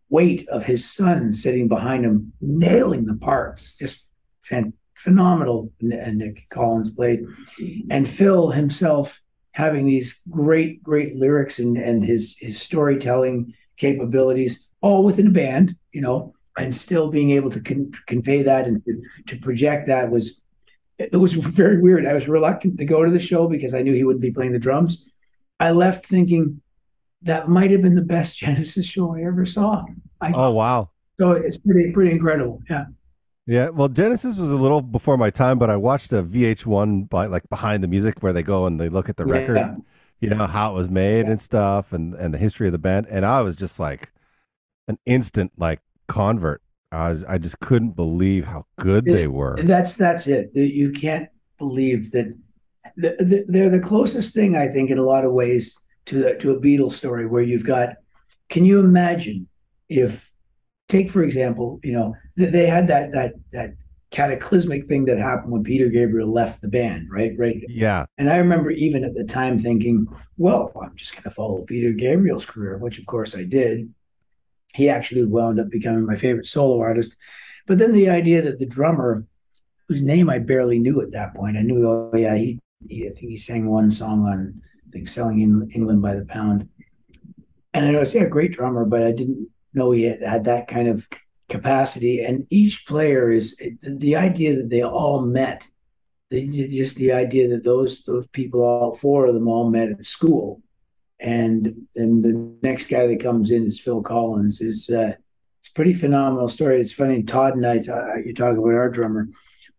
weight 0.08 0.48
of 0.48 0.64
his 0.64 0.88
son 0.88 1.34
sitting 1.34 1.68
behind 1.68 2.04
him, 2.04 2.32
nailing 2.40 3.06
the 3.06 3.14
parts, 3.14 3.76
just 3.76 4.08
fan, 4.40 4.72
phenomenal. 4.94 5.72
And 5.80 5.92
uh, 5.92 6.10
Nick 6.24 6.46
Collins 6.48 6.90
played, 6.90 7.20
mm-hmm. 7.22 7.90
and 7.90 8.08
Phil 8.08 8.50
himself 8.50 9.20
having 9.52 9.86
these 9.86 10.20
great, 10.28 10.82
great 10.82 11.14
lyrics 11.14 11.60
and 11.60 11.76
and 11.76 12.04
his 12.04 12.36
his 12.40 12.60
storytelling 12.60 13.54
capabilities, 13.76 14.68
all 14.80 15.04
within 15.04 15.28
a 15.28 15.30
band, 15.30 15.76
you 15.92 16.00
know, 16.00 16.34
and 16.58 16.74
still 16.74 17.10
being 17.10 17.30
able 17.30 17.50
to 17.50 17.60
con- 17.60 17.92
convey 18.06 18.42
that 18.42 18.66
and 18.66 18.84
to, 18.84 19.02
to 19.26 19.36
project 19.40 19.86
that 19.86 20.10
was 20.10 20.40
it 20.98 21.14
was 21.14 21.34
very 21.34 21.80
weird. 21.80 22.06
I 22.06 22.14
was 22.14 22.26
reluctant 22.26 22.78
to 22.78 22.84
go 22.84 23.04
to 23.04 23.10
the 23.10 23.18
show 23.18 23.48
because 23.48 23.74
I 23.74 23.82
knew 23.82 23.92
he 23.92 24.04
wouldn't 24.04 24.22
be 24.22 24.30
playing 24.30 24.52
the 24.52 24.58
drums. 24.58 25.12
I 25.60 25.70
left 25.72 26.06
thinking 26.06 26.62
that 27.22 27.48
might 27.48 27.70
have 27.70 27.82
been 27.82 27.94
the 27.94 28.04
best 28.04 28.38
Genesis 28.38 28.86
show 28.86 29.14
I 29.14 29.22
ever 29.24 29.44
saw. 29.44 29.84
I, 30.20 30.32
Oh 30.34 30.52
wow. 30.52 30.90
So 31.18 31.32
it's 31.32 31.58
pretty 31.58 31.92
pretty 31.92 32.12
incredible. 32.12 32.62
Yeah. 32.68 32.86
Yeah, 33.48 33.68
well, 33.68 33.88
Genesis 33.88 34.38
was 34.38 34.50
a 34.50 34.56
little 34.56 34.82
before 34.82 35.16
my 35.16 35.30
time, 35.30 35.56
but 35.56 35.70
I 35.70 35.76
watched 35.76 36.12
a 36.12 36.20
VH1 36.20 37.08
by 37.08 37.26
like 37.26 37.48
behind 37.48 37.84
the 37.84 37.86
music 37.86 38.20
where 38.20 38.32
they 38.32 38.42
go 38.42 38.66
and 38.66 38.80
they 38.80 38.88
look 38.88 39.08
at 39.08 39.16
the 39.16 39.24
record, 39.24 39.76
you 40.20 40.30
know 40.30 40.48
how 40.48 40.72
it 40.72 40.74
was 40.74 40.90
made 40.90 41.26
and 41.26 41.40
stuff, 41.40 41.92
and 41.92 42.14
and 42.14 42.34
the 42.34 42.38
history 42.38 42.66
of 42.66 42.72
the 42.72 42.78
band, 42.78 43.06
and 43.08 43.24
I 43.24 43.42
was 43.42 43.54
just 43.54 43.78
like 43.78 44.10
an 44.88 44.98
instant 45.06 45.52
like 45.56 45.80
convert. 46.08 46.62
I 46.92 47.10
was 47.10 47.24
I 47.24 47.38
just 47.38 47.60
couldn't 47.60 47.90
believe 47.90 48.46
how 48.46 48.66
good 48.78 49.04
they 49.04 49.26
were. 49.26 49.56
That's 49.62 49.96
that's 49.96 50.26
it. 50.26 50.50
You 50.54 50.92
can't 50.92 51.28
believe 51.58 52.10
that 52.12 52.34
the, 52.96 53.16
the, 53.18 53.44
they're 53.48 53.70
the 53.70 53.80
closest 53.80 54.34
thing 54.34 54.56
I 54.56 54.68
think 54.68 54.90
in 54.90 54.98
a 54.98 55.04
lot 55.04 55.24
of 55.24 55.32
ways 55.32 55.78
to 56.06 56.22
the, 56.22 56.34
to 56.36 56.52
a 56.52 56.60
Beatles 56.60 56.92
story 56.92 57.26
where 57.26 57.42
you've 57.42 57.66
got. 57.66 57.96
Can 58.48 58.64
you 58.64 58.78
imagine 58.78 59.48
if, 59.88 60.30
take 60.88 61.10
for 61.10 61.22
example, 61.22 61.80
you 61.82 61.92
know 61.92 62.14
they 62.36 62.66
had 62.66 62.86
that 62.88 63.12
that 63.12 63.34
that 63.52 63.70
cataclysmic 64.10 64.86
thing 64.86 65.04
that 65.06 65.18
happened 65.18 65.52
when 65.52 65.64
Peter 65.64 65.88
Gabriel 65.88 66.32
left 66.32 66.62
the 66.62 66.68
band, 66.68 67.08
right? 67.10 67.32
Right. 67.36 67.62
Yeah, 67.68 68.06
And 68.18 68.30
I 68.30 68.36
remember 68.36 68.70
even 68.70 69.04
at 69.04 69.14
the 69.14 69.24
time 69.24 69.58
thinking, 69.58 70.06
well, 70.38 70.72
I'm 70.80 70.94
just 70.96 71.12
going 71.12 71.24
to 71.24 71.30
follow 71.30 71.62
Peter 71.62 71.92
Gabriel's 71.92 72.46
career, 72.46 72.78
which 72.78 72.98
of 72.98 73.06
course 73.06 73.36
I 73.36 73.44
did. 73.44 73.92
He 74.74 74.88
actually 74.88 75.24
wound 75.24 75.58
up 75.60 75.70
becoming 75.70 76.06
my 76.06 76.16
favorite 76.16 76.46
solo 76.46 76.80
artist. 76.80 77.16
But 77.66 77.78
then 77.78 77.92
the 77.92 78.10
idea 78.10 78.42
that 78.42 78.58
the 78.58 78.66
drummer, 78.66 79.26
whose 79.88 80.02
name 80.02 80.28
I 80.28 80.38
barely 80.38 80.78
knew 80.78 81.00
at 81.00 81.12
that 81.12 81.34
point, 81.34 81.56
I 81.56 81.62
knew, 81.62 81.86
oh, 81.86 82.16
yeah, 82.16 82.36
he, 82.36 82.60
he 82.88 83.06
I 83.06 83.10
think 83.10 83.30
he 83.30 83.36
sang 83.36 83.68
one 83.68 83.90
song 83.90 84.26
on, 84.26 84.60
I 84.86 84.90
think, 84.90 85.08
Selling 85.08 85.40
in 85.40 85.68
England 85.74 86.02
by 86.02 86.14
the 86.14 86.26
Pound. 86.26 86.68
And 87.72 87.86
I 87.86 87.90
noticed, 87.90 88.14
yeah, 88.14 88.22
a 88.22 88.28
great 88.28 88.52
drummer, 88.52 88.84
but 88.84 89.02
I 89.02 89.12
didn't 89.12 89.48
know 89.74 89.90
he 89.90 90.04
had, 90.04 90.22
had 90.22 90.44
that 90.44 90.68
kind 90.68 90.88
of 90.88 91.08
capacity. 91.48 92.24
And 92.24 92.46
each 92.50 92.86
player 92.86 93.30
is 93.30 93.60
the 93.82 94.16
idea 94.16 94.54
that 94.56 94.70
they 94.70 94.82
all 94.82 95.22
met 95.22 95.66
just 96.30 96.96
the 96.96 97.12
idea 97.12 97.48
that 97.48 97.64
those 97.64 98.04
those 98.04 98.26
people, 98.28 98.62
all 98.62 98.94
four 98.94 99.26
of 99.26 99.34
them, 99.34 99.48
all 99.48 99.70
met 99.70 99.90
at 99.90 100.04
school, 100.04 100.62
and 101.20 101.86
then 101.94 102.22
the 102.22 102.56
next 102.62 102.86
guy 102.90 103.06
that 103.06 103.22
comes 103.22 103.50
in 103.50 103.64
is 103.64 103.80
Phil 103.80 104.02
Collins. 104.02 104.60
is 104.60 104.90
uh, 104.90 105.12
It's 105.60 105.68
a 105.68 105.72
pretty 105.74 105.94
phenomenal 105.94 106.48
story. 106.48 106.80
It's 106.80 106.92
funny. 106.92 107.22
Todd 107.22 107.54
and 107.54 107.66
I, 107.66 107.74
you 108.24 108.34
talk 108.34 108.56
about 108.56 108.74
our 108.74 108.90
drummer. 108.90 109.28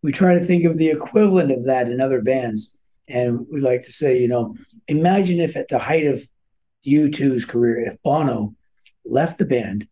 We 0.02 0.12
try 0.12 0.34
to 0.34 0.44
think 0.44 0.66
of 0.66 0.78
the 0.78 0.90
equivalent 0.90 1.52
of 1.52 1.66
that 1.66 1.90
in 1.90 2.02
other 2.02 2.22
bands, 2.22 2.78
and 3.08 3.46
we 3.52 3.62
like 3.62 3.82
to 3.84 3.92
say, 3.92 4.20
you 4.20 4.28
know, 4.28 4.56
imagine 4.88 5.40
if 5.40 5.56
at 5.56 5.68
the 5.68 5.80
height 5.80 6.06
of 6.06 6.28
U2's 6.86 7.46
career, 7.46 7.80
if 7.80 8.02
Bono 8.04 8.56
left 9.06 9.40
the 9.40 9.46
band 9.46 9.88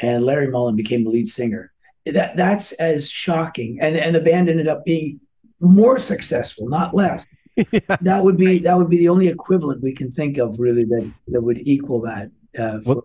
and 0.00 0.24
Larry 0.24 0.48
Mullen 0.48 0.76
became 0.76 1.04
the 1.04 1.10
lead 1.10 1.28
singer. 1.28 1.72
That 2.06 2.36
that's 2.36 2.72
as 2.72 3.08
shocking, 3.08 3.78
and 3.80 3.96
and 3.96 4.14
the 4.14 4.20
band 4.20 4.48
ended 4.48 4.66
up 4.66 4.84
being 4.84 5.20
more 5.60 5.98
successful, 6.00 6.68
not 6.68 6.94
less. 6.94 7.30
That 8.00 8.20
would 8.24 8.36
be 8.36 8.58
that 8.60 8.76
would 8.78 8.88
be 8.90 8.98
the 8.98 9.08
only 9.08 9.28
equivalent 9.28 9.82
we 9.82 9.92
can 9.94 10.10
think 10.10 10.38
of, 10.38 10.58
really, 10.58 10.84
that 10.84 11.12
that 11.28 11.42
would 11.42 11.58
equal 11.66 12.00
that 12.02 12.30
uh, 12.58 12.80
for 12.80 12.94
What- 12.96 13.04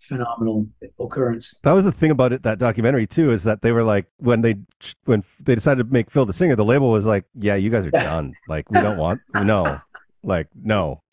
phenomenal 0.00 0.68
occurrence. 1.00 1.54
that 1.64 1.72
was 1.72 1.84
the 1.84 1.90
thing 1.92 2.10
about 2.12 2.32
it. 2.32 2.42
That 2.44 2.58
documentary 2.58 3.06
too 3.06 3.30
is 3.32 3.42
that 3.44 3.62
they 3.62 3.72
were 3.72 3.82
like 3.82 4.06
when 4.18 4.42
they 4.42 4.56
when 5.04 5.22
they 5.40 5.54
decided 5.54 5.86
to 5.88 5.92
make 5.92 6.10
Phil 6.10 6.26
the 6.26 6.32
singer, 6.32 6.54
the 6.56 6.64
label 6.64 6.90
was 6.90 7.06
like, 7.06 7.24
"Yeah, 7.34 7.54
you 7.56 7.70
guys 7.70 7.86
are 7.86 7.90
done. 8.12 8.34
Like 8.48 8.70
we 8.70 8.80
don't 8.80 8.98
want 8.98 9.20
no, 9.34 9.80
like 10.22 10.48
no." 10.54 11.02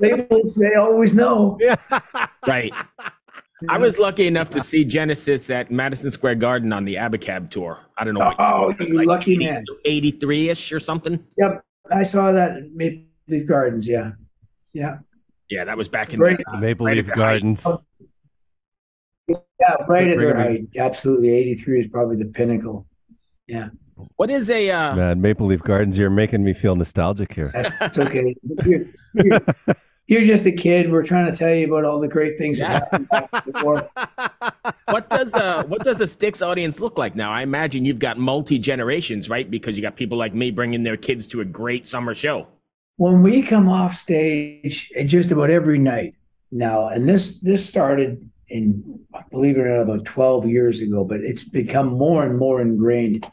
Labels, 0.00 0.54
they 0.54 0.74
always 0.76 1.14
know. 1.14 1.58
Yeah. 1.60 1.76
Right. 2.46 2.72
I 3.68 3.78
was 3.78 3.98
lucky 3.98 4.26
enough 4.26 4.50
to 4.50 4.60
see 4.60 4.84
Genesis 4.84 5.50
at 5.50 5.70
Madison 5.70 6.10
Square 6.10 6.36
Garden 6.36 6.72
on 6.72 6.84
the 6.84 6.94
Abacab 6.96 7.50
tour. 7.50 7.78
I 7.98 8.04
don't 8.04 8.14
know. 8.14 8.20
what 8.20 8.36
Oh, 8.40 8.70
it 8.70 8.78
was 8.78 8.90
you 8.90 9.04
lucky 9.04 9.36
man. 9.38 9.64
83 9.84 10.48
ish 10.50 10.72
or 10.72 10.80
something. 10.80 11.24
Yep, 11.38 11.64
I 11.92 12.02
saw 12.02 12.32
that 12.32 12.56
at 12.56 12.72
Maple 12.72 13.04
Leaf 13.28 13.46
Gardens. 13.46 13.86
Yeah, 13.86 14.12
yeah, 14.72 14.98
Yeah, 15.50 15.64
that 15.64 15.76
was 15.76 15.88
back 15.88 16.12
in 16.12 16.18
Great. 16.20 16.40
uh, 16.46 16.58
Maple 16.58 16.86
right 16.86 16.96
Leaf 16.96 17.08
at 17.08 17.14
the 17.16 17.22
height. 17.22 17.30
Gardens. 17.42 17.66
yeah, 19.28 19.36
right 19.88 20.08
at 20.08 20.16
Bring 20.16 20.18
their 20.18 20.36
'em 20.36 20.40
in. 20.40 20.46
height. 20.46 20.68
Absolutely, 20.76 21.30
eighty-three 21.30 21.80
is 21.80 21.88
probably 21.88 22.16
the 22.16 22.26
pinnacle. 22.26 22.86
Yeah. 23.46 23.68
What 24.16 24.28
is 24.28 24.50
a 24.50 24.70
uh, 24.70 24.96
Man, 24.96 25.20
Maple 25.20 25.46
Leaf 25.46 25.62
Gardens, 25.62 25.96
you're 25.98 26.10
making 26.10 26.42
me 26.42 26.52
feel 26.52 26.74
nostalgic 26.74 27.32
here. 27.32 27.50
That's, 27.54 27.78
that's 27.78 27.98
okay. 27.98 28.34
Here- 28.64 28.88
here- 29.22 29.40
You're 30.06 30.24
just 30.24 30.44
a 30.46 30.52
kid. 30.52 30.90
We're 30.92 31.02
trying 31.04 31.30
to 31.32 31.36
tell 31.36 31.52
you 31.54 31.66
about 31.66 31.84
all 31.86 31.98
the 31.98 32.08
great 32.08 32.36
things 32.36 32.58
Yeah. 32.58 32.80
that 32.90 33.06
happened 33.10 33.52
before. 33.54 33.88
what 34.90 35.08
does 35.08 35.32
uh 35.34 35.64
what 35.66 35.82
does 35.82 35.96
the 35.98 36.06
Styx 36.06 36.42
audience 36.42 36.78
look 36.80 36.98
like 36.98 37.16
now? 37.16 37.30
I 37.32 37.42
imagine 37.42 37.84
you've 37.84 37.98
got 37.98 38.18
multi 38.18 38.58
generations, 38.58 39.30
right? 39.30 39.50
Because 39.50 39.76
you 39.76 39.82
got 39.82 39.96
people 39.96 40.18
like 40.18 40.34
me 40.34 40.50
bringing 40.50 40.82
their 40.82 40.96
kids 40.98 41.26
to 41.28 41.40
a 41.40 41.44
great 41.44 41.86
summer 41.86 42.12
show. 42.14 42.46
when 42.96 43.22
we 43.22 43.42
come 43.42 43.68
off 43.68 43.94
stage 43.94 44.90
just 45.06 45.30
about 45.32 45.50
every 45.50 45.78
night 45.78 46.14
now 46.52 46.86
and 46.88 47.08
this 47.08 47.40
this 47.40 47.66
started 47.68 48.30
in 48.48 49.00
believe 49.32 49.56
it 49.56 49.62
or 49.66 49.68
not 49.76 49.82
about 49.82 50.04
12 50.04 50.46
years 50.46 50.80
ago 50.80 51.02
but 51.02 51.18
it's 51.20 51.42
become 51.48 51.88
more 51.88 52.24
and 52.24 52.38
more 52.38 52.60
ingrained 52.60 53.26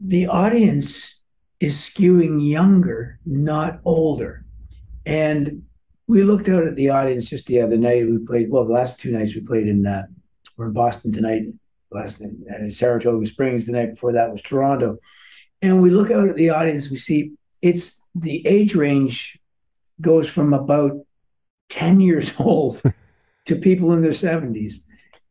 the 0.00 0.26
audience 0.26 1.22
is 1.60 1.74
skewing 1.78 2.36
younger 2.46 3.18
not 3.24 3.80
older 3.86 4.44
and 5.06 5.62
we 6.08 6.22
looked 6.22 6.48
out 6.48 6.66
at 6.66 6.74
the 6.74 6.90
audience 6.90 7.28
just 7.28 7.46
the 7.46 7.60
other 7.60 7.76
night. 7.76 8.06
We 8.06 8.18
played 8.18 8.50
well 8.50 8.66
the 8.66 8.72
last 8.72 8.98
two 8.98 9.12
nights 9.12 9.34
we 9.34 9.42
played 9.42 9.68
in 9.68 9.86
uh, 9.86 10.06
we're 10.56 10.66
in 10.66 10.72
boston 10.72 11.12
tonight 11.12 11.42
last 11.92 12.20
night 12.20 12.32
uh, 12.50 12.68
saratoga 12.68 13.24
springs 13.26 13.66
the 13.66 13.72
night 13.72 13.90
before 13.90 14.12
that 14.12 14.32
was 14.32 14.42
toronto. 14.42 14.98
And 15.62 15.82
we 15.82 15.90
look 15.90 16.10
out 16.10 16.28
at 16.28 16.36
the 16.36 16.50
audience 16.50 16.90
we 16.90 16.96
see 16.96 17.32
it's 17.62 18.04
the 18.14 18.44
age 18.46 18.74
range 18.74 19.38
goes 20.00 20.32
from 20.32 20.52
about 20.52 20.92
10 21.68 22.00
years 22.00 22.34
old 22.40 22.82
to 23.46 23.54
people 23.54 23.92
in 23.92 24.02
their 24.02 24.10
70s 24.10 24.80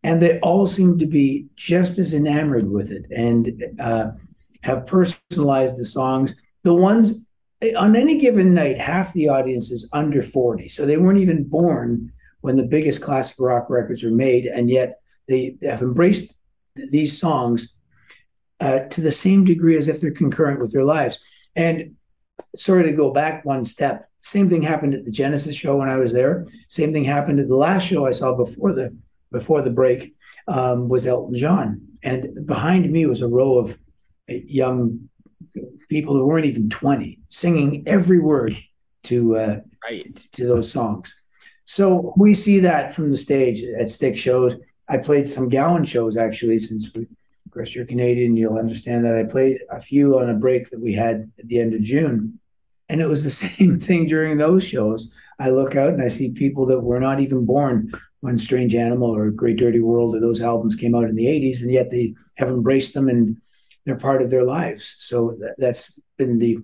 and 0.03 0.21
they 0.21 0.39
all 0.39 0.67
seem 0.67 0.99
to 0.99 1.05
be 1.05 1.47
just 1.55 1.97
as 1.97 2.13
enamored 2.13 2.69
with 2.69 2.91
it 2.91 3.05
and 3.11 3.61
uh, 3.79 4.11
have 4.61 4.85
personalized 4.85 5.77
the 5.77 5.85
songs. 5.85 6.39
The 6.63 6.73
ones 6.73 7.25
on 7.77 7.95
any 7.95 8.19
given 8.19 8.53
night 8.53 8.79
half 8.79 9.13
the 9.13 9.29
audience 9.29 9.71
is 9.71 9.89
under 9.93 10.21
40 10.21 10.67
so 10.67 10.85
they 10.85 10.97
weren't 10.97 11.19
even 11.19 11.43
born 11.43 12.11
when 12.41 12.55
the 12.55 12.67
biggest 12.67 13.01
classic 13.01 13.37
rock 13.39 13.69
records 13.69 14.03
were 14.03 14.11
made 14.11 14.45
and 14.45 14.69
yet 14.69 14.99
they 15.27 15.57
have 15.63 15.81
embraced 15.81 16.39
these 16.91 17.19
songs 17.19 17.77
uh, 18.59 18.79
to 18.89 19.01
the 19.01 19.11
same 19.11 19.43
degree 19.43 19.77
as 19.77 19.87
if 19.87 19.99
they're 19.99 20.11
concurrent 20.11 20.59
with 20.59 20.71
their 20.71 20.83
lives 20.83 21.23
and 21.55 21.95
sorry 22.55 22.83
to 22.83 22.93
go 22.93 23.11
back 23.11 23.45
one 23.45 23.65
step. 23.65 24.09
Same 24.21 24.49
thing 24.49 24.61
happened 24.61 24.93
at 24.93 25.05
the 25.05 25.11
Genesis 25.11 25.55
show 25.55 25.77
when 25.77 25.89
I 25.89 25.97
was 25.97 26.13
there. 26.13 26.45
Same 26.67 26.91
thing 26.91 27.03
happened 27.03 27.39
at 27.39 27.47
the 27.47 27.55
last 27.55 27.87
show 27.87 28.05
I 28.05 28.11
saw 28.11 28.35
before 28.35 28.73
the 28.73 28.95
before 29.31 29.61
the 29.61 29.71
break 29.71 30.15
um, 30.47 30.87
was 30.87 31.05
Elton 31.05 31.35
John, 31.35 31.81
and 32.01 32.45
behind 32.45 32.89
me 32.89 33.05
was 33.05 33.21
a 33.21 33.27
row 33.27 33.57
of 33.57 33.77
young 34.27 35.09
people 35.89 36.15
who 36.15 36.25
weren't 36.27 36.45
even 36.45 36.69
twenty 36.69 37.19
singing 37.29 37.83
every 37.87 38.19
word 38.19 38.53
to 39.03 39.37
uh, 39.37 39.59
Right. 39.83 40.19
to 40.33 40.47
those 40.47 40.71
songs. 40.71 41.15
So 41.65 42.13
we 42.17 42.33
see 42.33 42.59
that 42.59 42.93
from 42.93 43.11
the 43.11 43.17
stage 43.17 43.61
at 43.79 43.89
Styx 43.89 44.19
shows. 44.19 44.55
I 44.89 44.97
played 44.97 45.27
some 45.27 45.49
Gowan 45.49 45.83
shows 45.85 46.15
actually, 46.17 46.59
since 46.59 46.91
we, 46.95 47.01
of 47.03 47.51
course 47.51 47.75
you're 47.75 47.85
Canadian, 47.85 48.37
you'll 48.37 48.57
understand 48.57 49.03
that 49.05 49.15
I 49.17 49.23
played 49.23 49.59
a 49.69 49.81
few 49.81 50.17
on 50.19 50.29
a 50.29 50.33
break 50.33 50.69
that 50.69 50.79
we 50.81 50.93
had 50.93 51.29
at 51.39 51.47
the 51.47 51.59
end 51.59 51.73
of 51.73 51.81
June, 51.81 52.39
and 52.89 53.01
it 53.01 53.07
was 53.07 53.23
the 53.23 53.29
same 53.47 53.79
thing 53.79 54.07
during 54.07 54.37
those 54.37 54.65
shows. 54.65 55.13
I 55.39 55.49
look 55.49 55.75
out 55.75 55.93
and 55.93 56.01
I 56.01 56.07
see 56.07 56.31
people 56.31 56.65
that 56.67 56.79
were 56.81 56.99
not 56.99 57.19
even 57.19 57.45
born 57.45 57.91
when 58.21 58.39
Strange 58.39 58.73
Animal 58.73 59.15
or 59.15 59.29
Great 59.29 59.57
Dirty 59.57 59.79
World 59.81 60.15
or 60.15 60.19
those 60.19 60.41
albums 60.41 60.75
came 60.75 60.95
out 60.95 61.03
in 61.09 61.15
the 61.15 61.25
80s, 61.27 61.61
and 61.61 61.71
yet 61.71 61.91
they 61.91 62.15
have 62.37 62.47
embraced 62.49 62.93
them 62.93 63.07
and 63.09 63.37
they're 63.87 63.95
part 63.95 64.21
of 64.21 64.29
their 64.29 64.43
lives. 64.43 64.97
So 64.99 65.37
that, 65.39 65.55
that's 65.57 65.99
been 66.17 66.39
the 66.39 66.59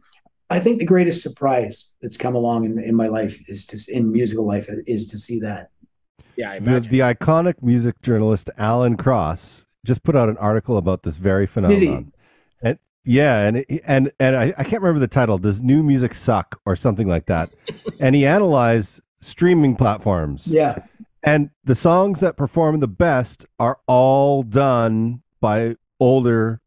I 0.50 0.60
think 0.60 0.77
the 0.77 0.86
greatest 0.86 1.24
surprise 1.24 1.94
that's 2.01 2.18
come 2.18 2.36
along 2.36 2.65
in, 2.65 2.77
in 2.77 2.96
my 2.96 3.08
life 3.08 3.50
is 3.50 3.65
to 3.68 3.96
in 3.96 4.12
musical 4.12 4.46
life 4.46 4.70
uh, 4.70 4.75
is 4.86 5.08
to 5.08 5.18
see 5.18 5.39
that. 5.39 5.70
Yeah, 6.36 6.51
I 6.51 6.60
The, 6.60 6.82
the 6.82 7.00
iconic 7.00 7.63
music 7.63 8.01
journalist 8.01 8.50
Alan 8.58 8.98
Cross 8.98 9.65
just 9.86 10.03
put 10.03 10.15
out 10.15 10.30
an 10.30 10.38
article 10.38 10.77
about 10.77 11.03
this 11.03 11.15
very 11.15 11.48
phenomenon. 11.48 12.12
And 12.62 12.77
yeah, 13.06 13.48
and 13.48 13.65
and 13.88 14.12
and 14.20 14.36
I, 14.36 14.53
I 14.58 14.63
can't 14.63 14.82
remember 14.84 15.00
the 15.00 15.08
title. 15.08 15.38
Does 15.38 15.62
new 15.62 15.82
music 15.82 16.13
suck 16.13 16.60
or 16.65 16.75
something 16.75 17.08
like 17.08 17.27
that? 17.27 17.50
and 18.00 18.13
he 18.13 18.25
analyzed 18.25 19.00
streaming 19.22 19.77
platforms. 19.77 20.48
Yeah, 20.48 20.79
And 21.24 21.51
the 21.64 21.75
songs 21.75 22.20
that 22.20 22.36
perform 22.36 22.81
the 22.81 22.88
best 22.90 23.46
are 23.59 23.79
all 23.88 24.44
done 24.44 25.24
by 25.40 25.77
older 26.00 26.59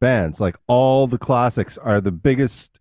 bands. 0.00 0.40
Like 0.40 0.56
all 0.66 1.06
the 1.06 1.18
classics 1.18 1.78
are 1.78 2.00
the 2.00 2.12
biggest 2.12 2.80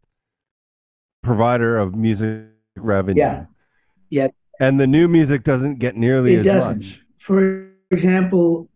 provider 1.23 1.77
of 1.77 1.95
music 1.95 2.45
revenue. 2.75 3.21
Yeah. 3.21 3.45
Yeah. 4.09 4.27
And 4.59 4.79
the 4.79 4.87
new 4.87 5.07
music 5.07 5.43
doesn't 5.43 5.79
get 5.79 5.95
nearly 5.95 6.35
it 6.35 6.39
as 6.39 6.45
doesn't. 6.45 6.79
much. 6.79 7.01
For 7.19 7.69
example, 7.91 8.69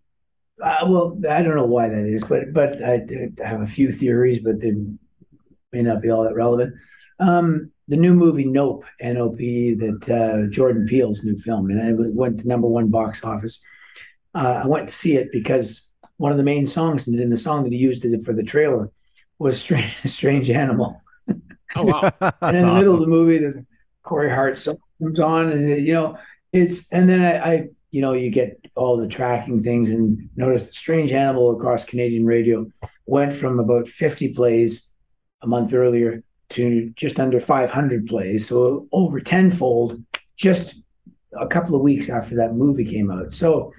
uh, 0.61 0.85
well, 0.87 1.19
I 1.29 1.41
don't 1.41 1.55
know 1.55 1.65
why 1.65 1.89
that 1.89 2.05
is, 2.05 2.23
but 2.23 2.53
but 2.53 2.83
I, 2.83 3.01
I 3.43 3.47
have 3.47 3.61
a 3.61 3.67
few 3.67 3.91
theories, 3.91 4.39
but 4.39 4.61
they 4.61 4.73
may 5.71 5.81
not 5.81 6.01
be 6.01 6.09
all 6.09 6.23
that 6.23 6.35
relevant. 6.35 6.75
Um, 7.19 7.71
the 7.87 7.97
new 7.97 8.13
movie 8.13 8.45
Nope, 8.45 8.85
N-O-P, 8.99 9.75
that 9.75 10.09
uh, 10.09 10.49
Jordan 10.51 10.87
Peele's 10.87 11.23
new 11.23 11.37
film, 11.37 11.69
and 11.69 11.99
it 11.99 12.13
went 12.13 12.39
to 12.39 12.47
number 12.47 12.67
one 12.67 12.89
box 12.89 13.23
office. 13.23 13.61
Uh, 14.33 14.61
I 14.63 14.67
went 14.67 14.87
to 14.87 14.93
see 14.93 15.17
it 15.17 15.31
because 15.31 15.90
one 16.21 16.31
of 16.31 16.37
the 16.37 16.43
main 16.43 16.67
songs 16.67 17.07
in, 17.07 17.19
in 17.19 17.29
the 17.29 17.37
song 17.37 17.63
that 17.63 17.73
he 17.73 17.79
used 17.79 18.05
for 18.23 18.31
the 18.31 18.43
trailer 18.43 18.91
was 19.39 19.59
"Strange, 19.59 19.91
Strange 20.05 20.51
Animal." 20.51 21.01
oh 21.75 21.83
wow. 21.83 22.11
and 22.41 22.57
in 22.57 22.65
the 22.67 22.73
middle 22.75 22.93
of 22.93 22.99
the 22.99 23.07
movie, 23.07 23.39
the 23.39 23.65
Corey 24.03 24.29
Hart 24.29 24.59
song 24.59 24.77
comes 24.99 25.19
on, 25.19 25.51
and 25.51 25.71
uh, 25.71 25.75
you 25.75 25.93
know 25.93 26.15
it's, 26.53 26.93
and 26.93 27.09
then 27.09 27.21
I, 27.21 27.51
I, 27.51 27.69
you 27.89 28.01
know, 28.01 28.13
you 28.13 28.29
get 28.29 28.63
all 28.75 28.97
the 28.97 29.07
tracking 29.07 29.63
things, 29.63 29.89
and 29.89 30.29
notice 30.35 30.67
that 30.67 30.75
"Strange 30.75 31.11
Animal" 31.11 31.57
across 31.57 31.85
Canadian 31.85 32.27
radio 32.27 32.67
went 33.07 33.33
from 33.33 33.59
about 33.59 33.87
fifty 33.87 34.31
plays 34.31 34.93
a 35.41 35.47
month 35.47 35.73
earlier 35.73 36.23
to 36.49 36.91
just 36.95 37.19
under 37.19 37.39
five 37.39 37.71
hundred 37.71 38.05
plays, 38.05 38.47
so 38.47 38.87
over 38.91 39.19
tenfold 39.19 39.99
just 40.37 40.83
a 41.33 41.47
couple 41.47 41.75
of 41.75 41.81
weeks 41.81 42.11
after 42.11 42.35
that 42.35 42.53
movie 42.53 42.85
came 42.85 43.09
out. 43.09 43.33
So 43.33 43.73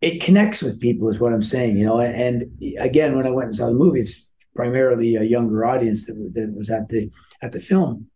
it 0.00 0.22
connects 0.22 0.62
with 0.62 0.80
people, 0.80 1.08
is 1.08 1.18
what 1.18 1.32
I'm 1.32 1.42
saying, 1.42 1.76
you 1.76 1.84
know. 1.84 2.00
And, 2.00 2.50
again, 2.78 3.16
when 3.16 3.26
I 3.26 3.30
went 3.30 3.46
and 3.46 3.56
saw 3.56 3.66
the 3.66 3.74
movie, 3.74 4.00
it's 4.00 4.30
primarily 4.56 5.14
a 5.14 5.22
younger 5.22 5.64
audience 5.64 6.06
that, 6.06 6.14
that 6.32 6.54
was 6.56 6.70
at 6.70 6.88
the 6.88 7.10
at 7.42 7.52
the 7.52 7.60
film 7.60 8.08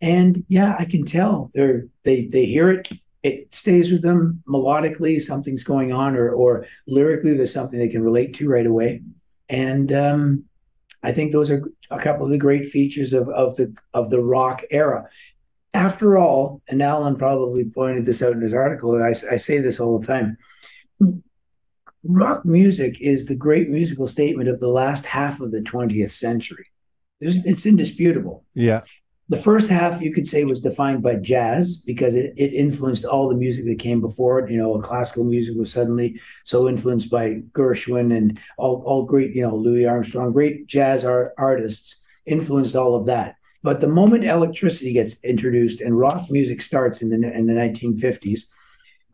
and 0.00 0.44
yeah 0.48 0.76
i 0.78 0.84
can 0.84 1.04
tell 1.04 1.50
they're 1.52 1.84
they 2.04 2.26
they 2.26 2.46
hear 2.46 2.70
it 2.70 2.88
it 3.22 3.52
stays 3.54 3.92
with 3.92 4.02
them 4.02 4.42
melodically 4.48 5.20
something's 5.20 5.64
going 5.64 5.92
on 5.92 6.16
or 6.16 6.30
or 6.30 6.66
lyrically 6.86 7.36
there's 7.36 7.52
something 7.52 7.78
they 7.78 7.88
can 7.88 8.02
relate 8.02 8.32
to 8.32 8.48
right 8.48 8.66
away 8.66 9.02
and 9.48 9.92
um 9.92 10.44
i 11.02 11.12
think 11.12 11.32
those 11.32 11.50
are 11.50 11.68
a 11.90 11.98
couple 11.98 12.24
of 12.24 12.30
the 12.30 12.38
great 12.38 12.64
features 12.64 13.12
of 13.12 13.28
of 13.30 13.56
the 13.56 13.76
of 13.92 14.08
the 14.10 14.20
rock 14.20 14.62
era 14.70 15.06
after 15.74 16.16
all 16.16 16.62
and 16.68 16.80
alan 16.80 17.16
probably 17.16 17.64
pointed 17.64 18.06
this 18.06 18.22
out 18.22 18.32
in 18.32 18.40
his 18.40 18.54
article 18.54 19.02
i, 19.02 19.10
I 19.10 19.36
say 19.36 19.58
this 19.58 19.80
all 19.80 19.98
the 19.98 20.06
time 20.06 20.38
rock 22.04 22.44
music 22.44 23.00
is 23.00 23.26
the 23.26 23.36
great 23.36 23.68
musical 23.68 24.06
statement 24.06 24.48
of 24.48 24.60
the 24.60 24.68
last 24.68 25.06
half 25.06 25.40
of 25.40 25.50
the 25.50 25.60
20th 25.60 26.10
century. 26.10 26.66
There's, 27.20 27.44
it's 27.44 27.66
indisputable. 27.66 28.44
Yeah. 28.54 28.82
the 29.28 29.36
first 29.36 29.70
half 29.70 30.00
you 30.00 30.12
could 30.12 30.26
say 30.26 30.44
was 30.44 30.60
defined 30.60 31.02
by 31.02 31.14
jazz 31.14 31.82
because 31.86 32.16
it, 32.16 32.32
it 32.36 32.52
influenced 32.52 33.04
all 33.04 33.28
the 33.28 33.36
music 33.36 33.64
that 33.66 33.78
came 33.78 34.00
before 34.00 34.40
it. 34.40 34.50
You 34.50 34.58
know 34.58 34.78
classical 34.80 35.24
music 35.24 35.56
was 35.56 35.72
suddenly 35.72 36.20
so 36.44 36.68
influenced 36.68 37.10
by 37.10 37.42
gershwin 37.52 38.16
and 38.16 38.40
all, 38.58 38.82
all 38.86 39.04
great 39.04 39.34
you 39.34 39.42
know 39.42 39.54
louis 39.54 39.86
armstrong 39.86 40.32
great 40.32 40.66
jazz 40.66 41.04
art, 41.04 41.32
artists 41.38 42.02
influenced 42.26 42.74
all 42.74 42.96
of 42.96 43.06
that. 43.06 43.36
But 43.62 43.80
the 43.80 43.88
moment 43.88 44.24
electricity 44.24 44.94
gets 44.94 45.22
introduced 45.22 45.80
and 45.82 45.98
rock 45.98 46.22
music 46.30 46.60
starts 46.62 47.02
in 47.02 47.10
the 47.10 47.32
in 47.32 47.46
the 47.46 47.52
1950s 47.52 48.46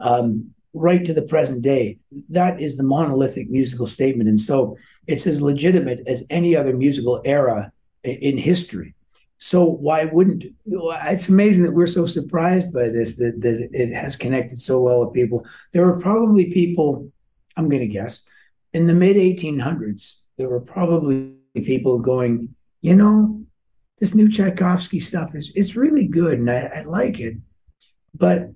um, 0.00 0.54
right 0.76 1.04
to 1.04 1.14
the 1.14 1.26
present 1.26 1.62
day. 1.62 1.98
That 2.28 2.60
is 2.60 2.76
the 2.76 2.84
monolithic 2.84 3.50
musical 3.50 3.86
statement. 3.86 4.28
And 4.28 4.40
so 4.40 4.76
it's 5.06 5.26
as 5.26 5.42
legitimate 5.42 6.00
as 6.06 6.26
any 6.30 6.54
other 6.54 6.76
musical 6.76 7.20
era 7.24 7.72
in, 8.04 8.36
history. 8.36 8.94
So 9.38 9.64
why 9.64 10.04
wouldn't 10.06 10.44
it's 10.66 11.28
amazing 11.28 11.64
that 11.64 11.74
we're 11.74 11.86
so 11.86 12.06
surprised 12.06 12.72
by 12.72 12.88
this 12.88 13.16
that, 13.18 13.40
that 13.40 13.68
it 13.72 13.94
has 13.94 14.16
connected 14.16 14.62
so 14.62 14.82
well 14.82 15.04
with 15.04 15.14
people. 15.14 15.44
There 15.72 15.86
were 15.86 16.00
probably 16.00 16.52
people 16.52 17.10
i'm 17.56 17.68
going 17.68 17.80
to 17.80 17.88
guess 17.88 18.28
in 18.72 18.86
the 18.86 18.94
mid 18.94 19.16
1800s 19.16 20.20
there 20.36 20.48
were 20.48 20.60
probably 20.60 21.34
people 21.54 21.98
going 21.98 22.54
you 22.82 22.94
know 22.94 23.42
this 23.98 24.14
new 24.14 24.30
tchaikovsky 24.30 25.00
stuff 25.00 25.34
is 25.34 25.52
it's 25.56 25.76
really 25.76 26.06
good 26.06 26.38
and 26.38 26.50
i, 26.50 26.58
I 26.76 26.82
like 26.82 27.18
it 27.18 27.36
but 28.14 28.50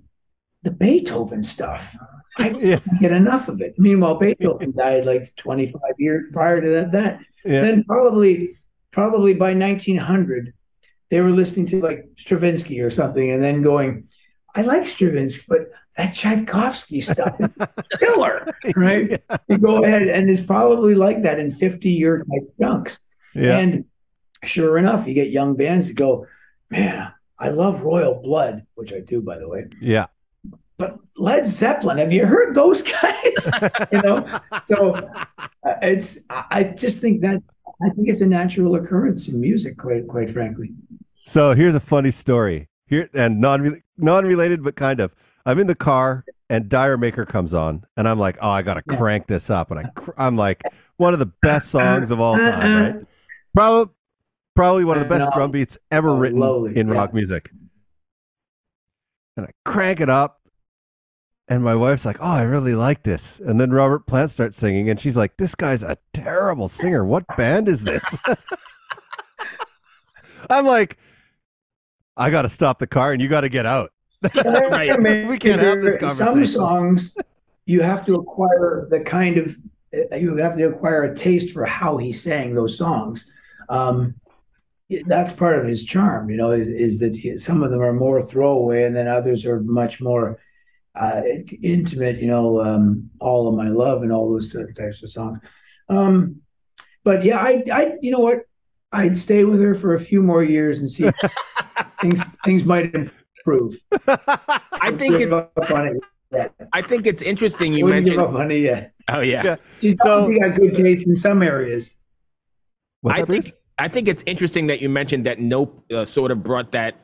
the 0.63 0.71
beethoven 0.71 1.43
stuff 1.43 1.95
i 2.37 2.49
Yeah. 2.61 2.79
get 2.99 3.11
enough 3.11 3.47
of 3.49 3.61
it 3.61 3.77
meanwhile 3.77 4.15
beethoven 4.19 4.71
died 4.75 5.05
like 5.05 5.35
25 5.35 5.81
years 5.97 6.25
prior 6.31 6.61
to 6.61 6.69
that 6.69 6.91
that 6.91 7.19
Yeah. 7.45 7.61
then 7.61 7.83
probably 7.83 8.55
probably 8.91 9.33
by 9.33 9.53
1900 9.53 10.53
they 11.09 11.19
were 11.21 11.31
listening 11.31 11.65
to 11.67 11.81
like 11.81 12.07
Stravinsky 12.15 12.79
or 12.79 12.89
something, 12.89 13.29
and 13.31 13.43
then 13.43 13.61
going, 13.61 14.05
"I 14.55 14.61
like 14.61 14.85
Stravinsky, 14.85 15.43
but 15.49 15.67
that 15.97 16.15
Tchaikovsky 16.15 17.01
stuff 17.01 17.35
is 17.37 17.49
killer." 17.99 18.47
Right? 18.77 19.09
Yeah. 19.11 19.37
You 19.49 19.57
go 19.57 19.83
ahead, 19.83 20.03
and 20.07 20.29
it's 20.29 20.45
probably 20.45 20.95
like 20.95 21.23
that 21.23 21.37
in 21.37 21.51
fifty-year 21.51 22.19
type 22.19 22.47
chunks. 22.61 23.01
Yeah. 23.35 23.57
And 23.57 23.83
sure 24.45 24.77
enough, 24.77 25.05
you 25.05 25.13
get 25.13 25.31
young 25.31 25.57
bands 25.57 25.89
that 25.89 25.97
go, 25.97 26.27
"Man, 26.69 27.11
I 27.37 27.49
love 27.49 27.81
Royal 27.81 28.21
Blood," 28.21 28.65
which 28.75 28.93
I 28.93 29.01
do, 29.01 29.21
by 29.21 29.37
the 29.37 29.49
way. 29.49 29.65
yeah. 29.81 30.05
But 30.81 30.97
Led 31.15 31.45
Zeppelin, 31.45 31.99
have 31.99 32.11
you 32.11 32.25
heard 32.25 32.55
those 32.55 32.81
guys? 33.01 33.49
you 33.91 34.01
know, 34.01 34.39
so 34.63 34.93
uh, 34.95 35.75
it's. 35.83 36.25
I 36.29 36.63
just 36.75 37.01
think 37.01 37.21
that 37.21 37.41
I 37.83 37.89
think 37.91 38.09
it's 38.09 38.21
a 38.21 38.25
natural 38.25 38.73
occurrence 38.75 39.29
in 39.29 39.39
music, 39.39 39.77
quite 39.77 40.07
quite 40.07 40.29
frankly. 40.31 40.71
So 41.27 41.53
here's 41.53 41.75
a 41.75 41.79
funny 41.79 42.09
story. 42.11 42.67
Here 42.87 43.09
and 43.13 43.39
non 43.39 43.81
non 43.97 44.25
related, 44.25 44.63
but 44.63 44.75
kind 44.75 44.99
of. 44.99 45.13
I'm 45.45 45.57
in 45.59 45.65
the 45.67 45.75
car 45.75 46.23
and 46.49 46.67
D'yer 46.69 46.97
Mak'er 46.97 47.27
comes 47.27 47.53
on, 47.53 47.83
and 47.97 48.07
I'm 48.07 48.19
like, 48.19 48.37
oh, 48.41 48.49
I 48.49 48.61
gotta 48.63 48.81
crank 48.83 49.27
this 49.27 49.49
up, 49.49 49.69
and 49.71 49.79
I 49.79 49.83
cr- 49.95 50.11
I'm 50.17 50.35
like, 50.35 50.61
one 50.97 51.13
of 51.13 51.19
the 51.19 51.31
best 51.41 51.69
songs 51.69 52.11
of 52.11 52.19
all 52.19 52.37
time, 52.37 52.95
right? 52.95 53.05
Probably 53.55 53.93
probably 54.55 54.85
one 54.85 54.97
of 54.97 55.03
the 55.03 55.09
best 55.09 55.25
No. 55.25 55.31
drum 55.33 55.51
beats 55.51 55.77
ever 55.91 56.09
Oh, 56.09 56.17
written 56.17 56.39
lowly, 56.39 56.75
in 56.77 56.87
yeah. 56.87 56.93
rock 56.95 57.13
music. 57.13 57.51
And 59.37 59.45
I 59.45 59.51
crank 59.63 59.99
it 60.01 60.09
up, 60.09 60.40
and 61.51 61.63
my 61.65 61.75
wife's 61.75 62.05
like, 62.05 62.15
"Oh, 62.21 62.31
I 62.31 62.43
really 62.43 62.75
like 62.75 63.03
this." 63.03 63.41
And 63.41 63.59
then 63.59 63.71
Robert 63.71 64.07
Plant 64.07 64.31
starts 64.31 64.55
singing, 64.55 64.89
and 64.89 64.97
she's 64.97 65.17
like, 65.17 65.35
"This 65.35 65.53
guy's 65.53 65.83
a 65.83 65.97
terrible 66.13 66.69
singer. 66.69 67.03
What 67.03 67.25
band 67.35 67.67
is 67.67 67.83
this?" 67.83 68.17
I'm 70.49 70.65
like, 70.65 70.97
"I 72.15 72.29
got 72.29 72.43
to 72.43 72.49
stop 72.49 72.79
the 72.79 72.87
car, 72.87 73.11
and 73.11 73.21
you 73.21 73.27
got 73.27 73.41
to 73.41 73.49
get 73.49 73.65
out." 73.65 73.91
Right. 74.33 74.97
We 75.27 75.37
can't 75.37 75.59
have 75.59 75.81
this 75.81 75.97
conversation." 75.97 76.09
Some 76.09 76.45
songs 76.45 77.17
you 77.65 77.81
have 77.81 78.05
to 78.05 78.15
acquire 78.15 78.87
the 78.89 79.01
kind 79.01 79.37
of 79.37 79.57
uh, 79.93 80.15
you 80.15 80.37
have 80.37 80.57
to 80.57 80.69
acquire 80.69 81.03
a 81.03 81.13
taste 81.13 81.53
for 81.53 81.65
how 81.65 81.97
he 81.97 82.13
sang 82.13 82.55
those 82.55 82.77
songs. 82.77 83.29
Um, 83.67 84.15
that's 85.05 85.33
part 85.33 85.59
of 85.59 85.65
his 85.65 85.83
charm, 85.83 86.29
you 86.29 86.37
know, 86.37 86.51
is, 86.51 86.69
is 86.69 86.99
that 86.99 87.15
he, 87.15 87.37
some 87.37 87.61
of 87.61 87.71
them 87.71 87.81
are 87.81 87.93
more 87.93 88.21
throwaway, 88.21 88.83
and 88.83 88.95
then 88.95 89.09
others 89.09 89.45
are 89.45 89.59
much 89.59 89.99
more 89.99 90.39
uh, 90.99 91.21
intimate. 91.61 92.17
You 92.21 92.27
know, 92.27 92.61
um, 92.61 93.09
all 93.19 93.47
of 93.47 93.55
my 93.55 93.67
love 93.67 94.03
and 94.03 94.11
all 94.11 94.31
those 94.31 94.55
types 94.77 95.03
of 95.03 95.09
songs. 95.09 95.39
Um, 95.89 96.41
but 97.03 97.23
yeah, 97.23 97.39
I, 97.39 97.63
I, 97.73 97.93
you 98.01 98.11
know 98.11 98.19
what, 98.19 98.41
I'd 98.91 99.17
stay 99.17 99.43
with 99.43 99.59
her 99.61 99.73
for 99.75 99.93
a 99.93 99.99
few 99.99 100.21
more 100.21 100.43
years 100.43 100.79
and 100.79 100.89
see 100.89 101.05
if 101.07 101.15
things 102.01 102.21
things 102.45 102.65
might 102.65 102.93
improve. 102.93 103.75
I 104.07 104.91
think 104.91 105.15
it, 105.15 105.33
up 105.33 105.51
on 105.71 105.87
it 105.87 105.97
yet. 106.31 106.53
I 106.73 106.81
think 106.81 107.07
it's 107.07 107.21
interesting 107.21 107.73
you 107.73 107.85
Wouldn't 107.85 108.05
give 108.05 108.17
mentioned. 108.17 108.35
up 108.35 108.41
on 108.41 108.51
it 108.51 108.57
yet. 108.59 108.93
Oh 109.07 109.21
yeah. 109.21 109.43
Yeah. 109.43 109.55
She's 109.81 109.95
So- 110.03 110.19
obviously 110.21 110.39
got 110.49 110.57
good 110.59 110.75
taste 110.75 111.07
in 111.07 111.15
some 111.15 111.41
areas. 111.41 111.95
What's 113.01 113.13
I 113.13 113.17
think 113.17 113.27
Bruce? 113.27 113.53
I 113.79 113.87
think 113.87 114.07
it's 114.07 114.23
interesting 114.27 114.67
that 114.67 114.79
you 114.81 114.89
mentioned 114.89 115.25
that 115.25 115.39
Nope 115.39 115.83
uh, 115.91 116.05
sort 116.05 116.29
of 116.31 116.43
brought 116.43 116.71
that 116.73 116.95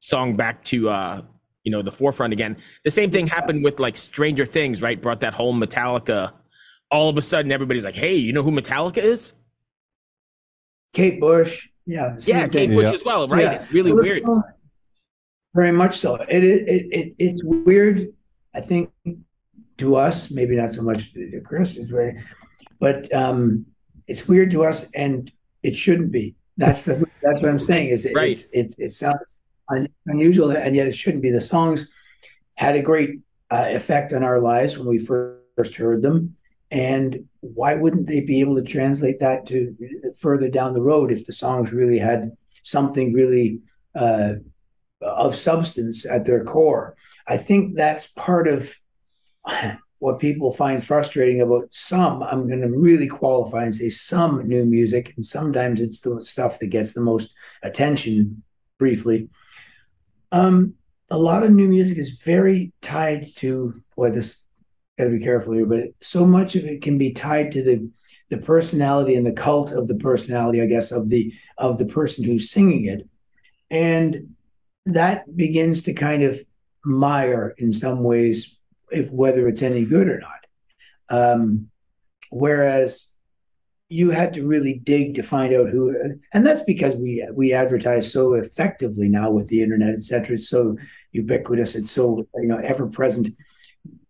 song 0.00 0.34
back 0.34 0.64
to 0.64 0.88
uh, 0.88 1.22
you 1.66 1.72
know 1.72 1.82
the 1.82 1.90
forefront 1.92 2.32
again. 2.32 2.56
The 2.84 2.90
same 2.92 3.10
thing 3.10 3.26
happened 3.26 3.64
with 3.64 3.80
like 3.80 3.96
Stranger 3.96 4.46
Things, 4.46 4.80
right? 4.80 5.02
Brought 5.02 5.20
that 5.20 5.34
whole 5.34 5.52
Metallica. 5.52 6.32
All 6.92 7.08
of 7.10 7.18
a 7.18 7.22
sudden, 7.22 7.50
everybody's 7.50 7.84
like, 7.84 7.96
"Hey, 7.96 8.14
you 8.14 8.32
know 8.32 8.44
who 8.44 8.52
Metallica 8.52 8.98
is?" 8.98 9.32
Kate 10.94 11.20
Bush, 11.20 11.68
yeah, 11.84 12.16
Yeah, 12.20 12.46
Kate. 12.46 12.70
Bush 12.70 12.84
Yeah. 12.86 12.92
as 12.92 13.04
well, 13.04 13.28
right? 13.28 13.42
Yeah. 13.42 13.66
Really 13.72 13.92
weird. 13.92 14.22
uh, 14.24 14.40
Very 15.54 15.72
much 15.72 15.96
so. 15.98 16.14
It, 16.14 16.44
it 16.44 16.68
it 16.68 16.86
it 16.98 17.14
it's 17.18 17.42
weird. 17.44 18.14
I 18.54 18.60
think 18.60 18.90
to 19.78 19.96
us, 19.96 20.30
maybe 20.30 20.56
not 20.56 20.70
so 20.70 20.82
much 20.82 21.12
to 21.14 21.40
Chris, 21.44 21.78
but 22.78 23.12
um, 23.12 23.66
it's 24.06 24.28
weird 24.28 24.52
to 24.52 24.64
us, 24.64 24.90
and 24.92 25.30
it 25.64 25.74
shouldn't 25.76 26.12
be. 26.12 26.36
That's 26.56 26.84
the 26.84 26.94
that's 27.22 27.40
what 27.42 27.50
I'm 27.50 27.58
saying. 27.58 27.88
Is 27.88 28.06
it, 28.06 28.14
Right. 28.14 28.30
it's 28.30 28.50
it 28.54 28.72
it 28.78 28.92
sounds 28.92 29.42
un, 29.70 29.88
unusual, 30.06 30.50
and 30.50 30.76
yet 30.76 30.86
it 30.86 30.94
shouldn't 30.94 31.22
be. 31.22 31.30
The 31.30 31.40
songs 31.40 31.92
had 32.56 32.76
a 32.76 32.82
great 32.82 33.20
uh, 33.50 33.66
effect 33.68 34.12
on 34.12 34.22
our 34.22 34.40
lives 34.40 34.78
when 34.78 34.88
we 34.88 34.98
first 34.98 35.76
heard 35.76 36.02
them, 36.02 36.36
and 36.70 37.24
why 37.40 37.74
wouldn't 37.74 38.08
they 38.08 38.24
be 38.24 38.40
able 38.40 38.56
to 38.56 38.62
translate 38.62 39.20
that 39.20 39.46
to 39.46 39.76
further 40.18 40.48
down 40.48 40.74
the 40.74 40.82
road 40.82 41.12
if 41.12 41.26
the 41.26 41.32
songs 41.32 41.72
really 41.72 41.98
had 41.98 42.32
something 42.62 43.12
really 43.12 43.60
uh, 43.94 44.34
of 45.00 45.36
substance 45.36 46.04
at 46.06 46.26
their 46.26 46.44
core? 46.44 46.96
I 47.26 47.36
think 47.36 47.76
that's 47.76 48.12
part 48.12 48.48
of 48.48 48.74
what 49.98 50.20
people 50.20 50.52
find 50.52 50.84
frustrating 50.84 51.40
about 51.40 51.68
some. 51.70 52.22
I'm 52.22 52.48
going 52.48 52.60
to 52.60 52.68
really 52.68 53.08
qualify 53.08 53.64
and 53.64 53.74
say 53.74 53.88
some 53.88 54.46
new 54.46 54.66
music, 54.66 55.14
and 55.16 55.24
sometimes 55.24 55.80
it's 55.80 56.00
the 56.00 56.22
stuff 56.22 56.58
that 56.58 56.68
gets 56.68 56.92
the 56.92 57.00
most 57.00 57.34
attention. 57.62 58.42
Briefly, 58.78 59.30
um, 60.32 60.74
a 61.10 61.18
lot 61.18 61.42
of 61.42 61.50
new 61.50 61.68
music 61.68 61.98
is 61.98 62.22
very 62.24 62.72
tied 62.82 63.26
to 63.36 63.82
boy 63.96 64.10
this 64.10 64.38
got 64.98 65.04
to 65.04 65.10
be 65.10 65.24
careful 65.24 65.52
here 65.52 65.66
but 65.66 65.84
so 66.00 66.24
much 66.24 66.56
of 66.56 66.64
it 66.64 66.82
can 66.82 66.98
be 66.98 67.12
tied 67.12 67.52
to 67.52 67.62
the 67.62 67.90
the 68.28 68.38
personality 68.38 69.14
and 69.14 69.24
the 69.24 69.32
cult 69.32 69.70
of 69.70 69.86
the 69.86 69.94
personality 69.94 70.60
i 70.60 70.66
guess 70.66 70.90
of 70.90 71.10
the 71.10 71.32
of 71.58 71.78
the 71.78 71.86
person 71.86 72.24
who's 72.24 72.50
singing 72.50 72.84
it. 72.84 73.08
And 73.70 74.36
that 74.84 75.36
begins 75.36 75.82
to 75.84 75.94
kind 75.94 76.22
of 76.22 76.38
mire 76.84 77.54
in 77.58 77.72
some 77.72 78.04
ways 78.04 78.58
if 78.90 79.10
whether 79.10 79.48
it's 79.48 79.62
any 79.62 79.84
good 79.84 80.08
or 80.08 80.20
not. 80.20 80.46
Um, 81.08 81.70
whereas 82.30 83.15
you 83.88 84.10
had 84.10 84.34
to 84.34 84.46
really 84.46 84.80
dig 84.82 85.14
to 85.14 85.22
find 85.22 85.54
out 85.54 85.68
who 85.68 85.94
and 86.32 86.44
that's 86.44 86.62
because 86.62 86.96
we 86.96 87.26
we 87.32 87.52
advertise 87.52 88.12
so 88.12 88.34
effectively 88.34 89.08
now 89.08 89.30
with 89.30 89.48
the 89.48 89.62
internet 89.62 89.90
et 89.90 90.02
cetera. 90.02 90.34
It's 90.34 90.48
so 90.48 90.76
ubiquitous 91.12 91.74
it's 91.74 91.90
so 91.90 92.26
you 92.34 92.48
know 92.48 92.58
ever 92.58 92.86
present 92.88 93.34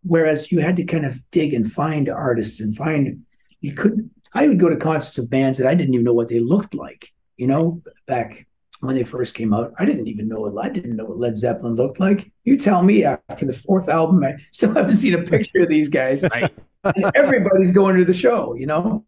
whereas 0.03 0.51
you 0.51 0.61
had 0.61 0.77
to 0.77 0.85
kind 0.85 1.05
of 1.05 1.21
dig 1.31 1.53
and 1.53 1.71
find 1.71 2.09
artists 2.09 2.61
and 2.61 2.75
find 2.75 3.23
you 3.61 3.73
couldn't 3.73 4.11
i 4.33 4.47
would 4.47 4.59
go 4.59 4.69
to 4.69 4.77
concerts 4.77 5.19
of 5.19 5.31
bands 5.31 5.59
that 5.59 5.67
i 5.69 5.75
didn't 5.75 5.95
even 5.95 6.05
know 6.05 6.15
what 6.15 6.29
they 6.29 6.41
looked 6.41 6.75
like 6.75 7.13
you 7.37 7.47
know 7.47 7.83
back 8.07 8.47
when 8.81 8.95
they 8.95 9.05
first 9.05 9.35
came 9.35 9.55
out. 9.55 9.73
I 9.79 9.87
didn't 9.87 10.07
even 10.07 10.29
know 10.29 10.41
what 10.41 10.65
i 10.65 10.69
didn't 10.69 10.97
know 10.97 11.07
what 11.07 11.19
led 11.19 11.39
zeppelin 11.39 11.77
looked 11.77 11.99
like. 11.99 12.31
You 12.45 12.59
tell 12.59 12.83
me 12.83 13.05
after 13.05 13.47
the 13.47 13.53
fourth 13.53 13.89
album 13.89 14.23
i 14.25 14.35
still 14.53 14.75
haven't 14.75 14.97
seen 14.97 15.15
a 15.15 15.23
picture 15.23 15.63
of 15.63 15.69
these 15.69 15.89
guys. 15.89 16.25
Right. 16.31 16.55
and 16.85 17.11
everybody's 17.15 17.73
going 17.73 17.97
to 17.97 18.05
the 18.05 18.15
show 18.15 18.55
you 18.55 18.67
know 18.67 19.05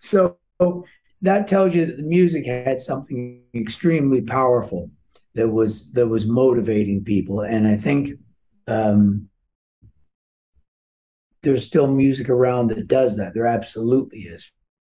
so 0.00 0.38
that 1.20 1.46
tells 1.46 1.74
you 1.74 1.86
that 1.86 1.96
the 1.96 2.02
music 2.02 2.46
had 2.46 2.80
something 2.80 3.42
extremely 3.54 4.20
powerful 4.20 4.90
that 5.34 5.48
was 5.48 5.92
that 5.92 6.08
was 6.08 6.26
motivating 6.26 7.02
people 7.04 7.40
and 7.40 7.66
i 7.66 7.76
think 7.76 8.18
um 8.68 9.28
there's 11.42 11.66
still 11.66 11.88
music 11.92 12.28
around 12.28 12.68
that 12.68 12.86
does 12.86 13.16
that 13.16 13.34
there 13.34 13.46
absolutely 13.46 14.20
is 14.20 14.50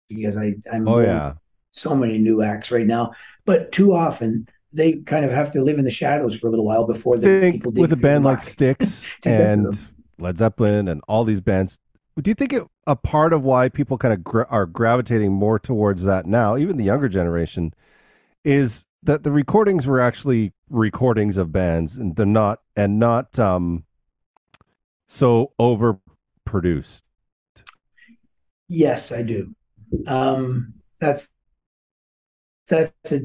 because 0.10 0.38
i 0.38 0.54
i'm 0.72 0.88
Oh 0.88 1.00
yeah. 1.00 1.34
so 1.72 1.96
many 1.96 2.18
new 2.18 2.42
acts 2.42 2.72
right 2.72 2.86
now 2.86 3.12
but 3.46 3.72
too 3.72 3.94
often 3.94 4.48
they 4.74 4.98
kind 5.04 5.24
of 5.26 5.32
have 5.32 5.52
to 5.52 5.62
live 5.62 5.78
in 5.78 5.86
the 5.86 5.92
shadows 5.92 6.38
for 6.38 6.48
a 6.48 6.50
little 6.50 6.66
while 6.66 6.86
before 6.86 7.18
the 7.18 7.52
people 7.52 7.72
with 7.72 7.94
a 7.94 7.96
band 7.98 8.26
like 8.26 8.40
rock. 8.40 8.44
Styx 8.44 9.10
To 9.22 9.30
get 9.30 9.38
to 9.38 9.44
and. 9.46 9.88
Led 10.18 10.38
Zeppelin 10.38 10.88
and 10.88 11.02
all 11.10 11.26
these 11.26 11.42
bands, 11.42 11.78
do 12.22 12.32
you 12.32 12.36
think 12.36 12.54
it, 12.54 12.64
a 12.88 12.96
part 12.96 13.34
of 13.34 13.44
why 13.44 13.70
people 13.70 13.98
kind 13.98 14.14
of 14.14 14.24
gra- 14.24 14.48
are 14.50 14.66
gravitating 14.66 15.34
more 15.34 15.60
towards 15.60 16.04
that 16.06 16.26
now, 16.26 16.58
even 16.58 16.78
the 16.78 16.84
younger 16.84 17.10
generation, 17.10 17.74
is 18.44 18.88
that 19.04 19.24
the 19.24 19.32
recordings 19.32 19.86
were 19.86 20.00
actually 20.00 20.54
recordings 20.70 21.38
of 21.38 21.52
bands 21.52 21.96
and 21.96 22.16
they're 22.16 22.26
not 22.26 22.62
and 22.76 23.00
not 23.00 23.38
um 23.38 23.84
so 25.08 25.54
overproduced. 25.60 27.04
Yes, 28.68 29.12
I 29.12 29.22
do. 29.22 29.56
Um, 30.08 30.74
that's 31.00 31.32
that's 32.68 33.12
a 33.12 33.20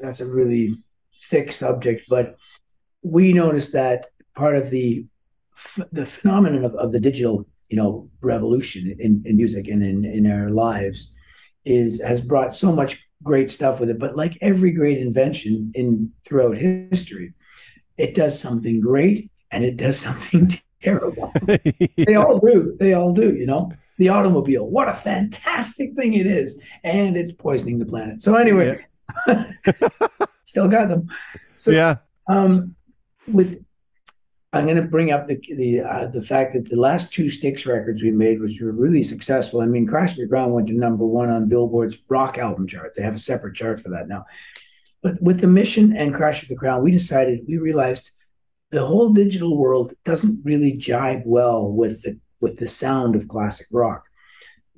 that's 0.00 0.20
a 0.20 0.26
really 0.26 0.78
thick 1.22 1.52
subject, 1.52 2.04
but 2.08 2.36
we 3.02 3.32
noticed 3.32 3.72
that 3.74 4.06
part 4.34 4.56
of 4.56 4.70
the 4.70 5.06
the 5.92 6.06
phenomenon 6.06 6.64
of, 6.64 6.74
of 6.76 6.92
the 6.92 7.00
digital, 7.00 7.46
you 7.68 7.76
know, 7.76 8.08
revolution 8.20 8.94
in, 8.98 9.22
in 9.24 9.36
music 9.36 9.68
and 9.68 9.82
in, 9.82 10.04
in 10.04 10.30
our 10.30 10.50
lives 10.50 11.14
is 11.64 12.00
has 12.00 12.20
brought 12.20 12.54
so 12.54 12.72
much 12.72 13.08
great 13.22 13.50
stuff 13.50 13.80
with 13.80 13.90
it. 13.90 13.98
But 13.98 14.16
like 14.16 14.38
every 14.40 14.72
great 14.72 14.98
invention 14.98 15.72
in 15.74 16.12
throughout 16.24 16.58
history, 16.58 17.34
it 17.96 18.14
does 18.14 18.40
something 18.40 18.80
great 18.80 19.30
and 19.50 19.64
it 19.64 19.76
does 19.76 19.98
something 20.06 20.50
terrible 20.80 21.32
they 21.96 22.14
all 22.14 22.38
do. 22.38 22.76
They 22.78 22.92
all 22.92 23.12
do, 23.12 23.34
you 23.34 23.46
know. 23.46 23.72
The 23.98 24.10
automobile, 24.10 24.68
what 24.68 24.88
a 24.88 24.94
fantastic 24.94 25.94
thing 25.94 26.12
it 26.12 26.26
is. 26.26 26.62
And 26.84 27.16
it's 27.16 27.32
poisoning 27.32 27.78
the 27.78 27.86
planet. 27.86 28.22
So 28.22 28.34
anyway, 28.34 28.84
Still 30.44 30.68
got 30.68 30.88
them. 30.88 31.08
So, 31.54 31.70
yeah. 31.70 31.96
Um, 32.28 32.74
with 33.26 33.64
I'm 34.56 34.64
going 34.64 34.76
to 34.76 34.88
bring 34.88 35.10
up 35.10 35.26
the 35.26 35.38
the 35.56 35.80
uh, 35.80 36.08
the 36.08 36.22
fact 36.22 36.54
that 36.54 36.68
the 36.68 36.80
last 36.80 37.12
two 37.12 37.30
Styx 37.30 37.66
records 37.66 38.02
we 38.02 38.10
made, 38.10 38.40
which 38.40 38.60
were 38.60 38.72
really 38.72 39.02
successful. 39.02 39.60
I 39.60 39.66
mean, 39.66 39.86
Crash 39.86 40.12
of 40.12 40.18
the 40.18 40.28
Crown 40.28 40.52
went 40.52 40.68
to 40.68 40.74
number 40.74 41.06
one 41.06 41.28
on 41.28 41.48
Billboard's 41.48 41.98
rock 42.08 42.38
album 42.38 42.66
chart. 42.66 42.92
They 42.96 43.02
have 43.02 43.14
a 43.14 43.18
separate 43.18 43.54
chart 43.54 43.80
for 43.80 43.90
that 43.90 44.08
now. 44.08 44.24
But 45.02 45.20
with 45.20 45.40
the 45.40 45.46
Mission 45.46 45.96
and 45.96 46.14
Crash 46.14 46.42
of 46.42 46.48
the 46.48 46.56
Crown, 46.56 46.82
we 46.82 46.90
decided 46.90 47.44
we 47.46 47.58
realized 47.58 48.10
the 48.70 48.84
whole 48.84 49.10
digital 49.12 49.56
world 49.56 49.92
doesn't 50.04 50.44
really 50.44 50.76
jive 50.76 51.22
well 51.24 51.70
with 51.70 52.02
the 52.02 52.18
with 52.40 52.58
the 52.58 52.68
sound 52.68 53.14
of 53.14 53.28
classic 53.28 53.66
rock. 53.70 54.04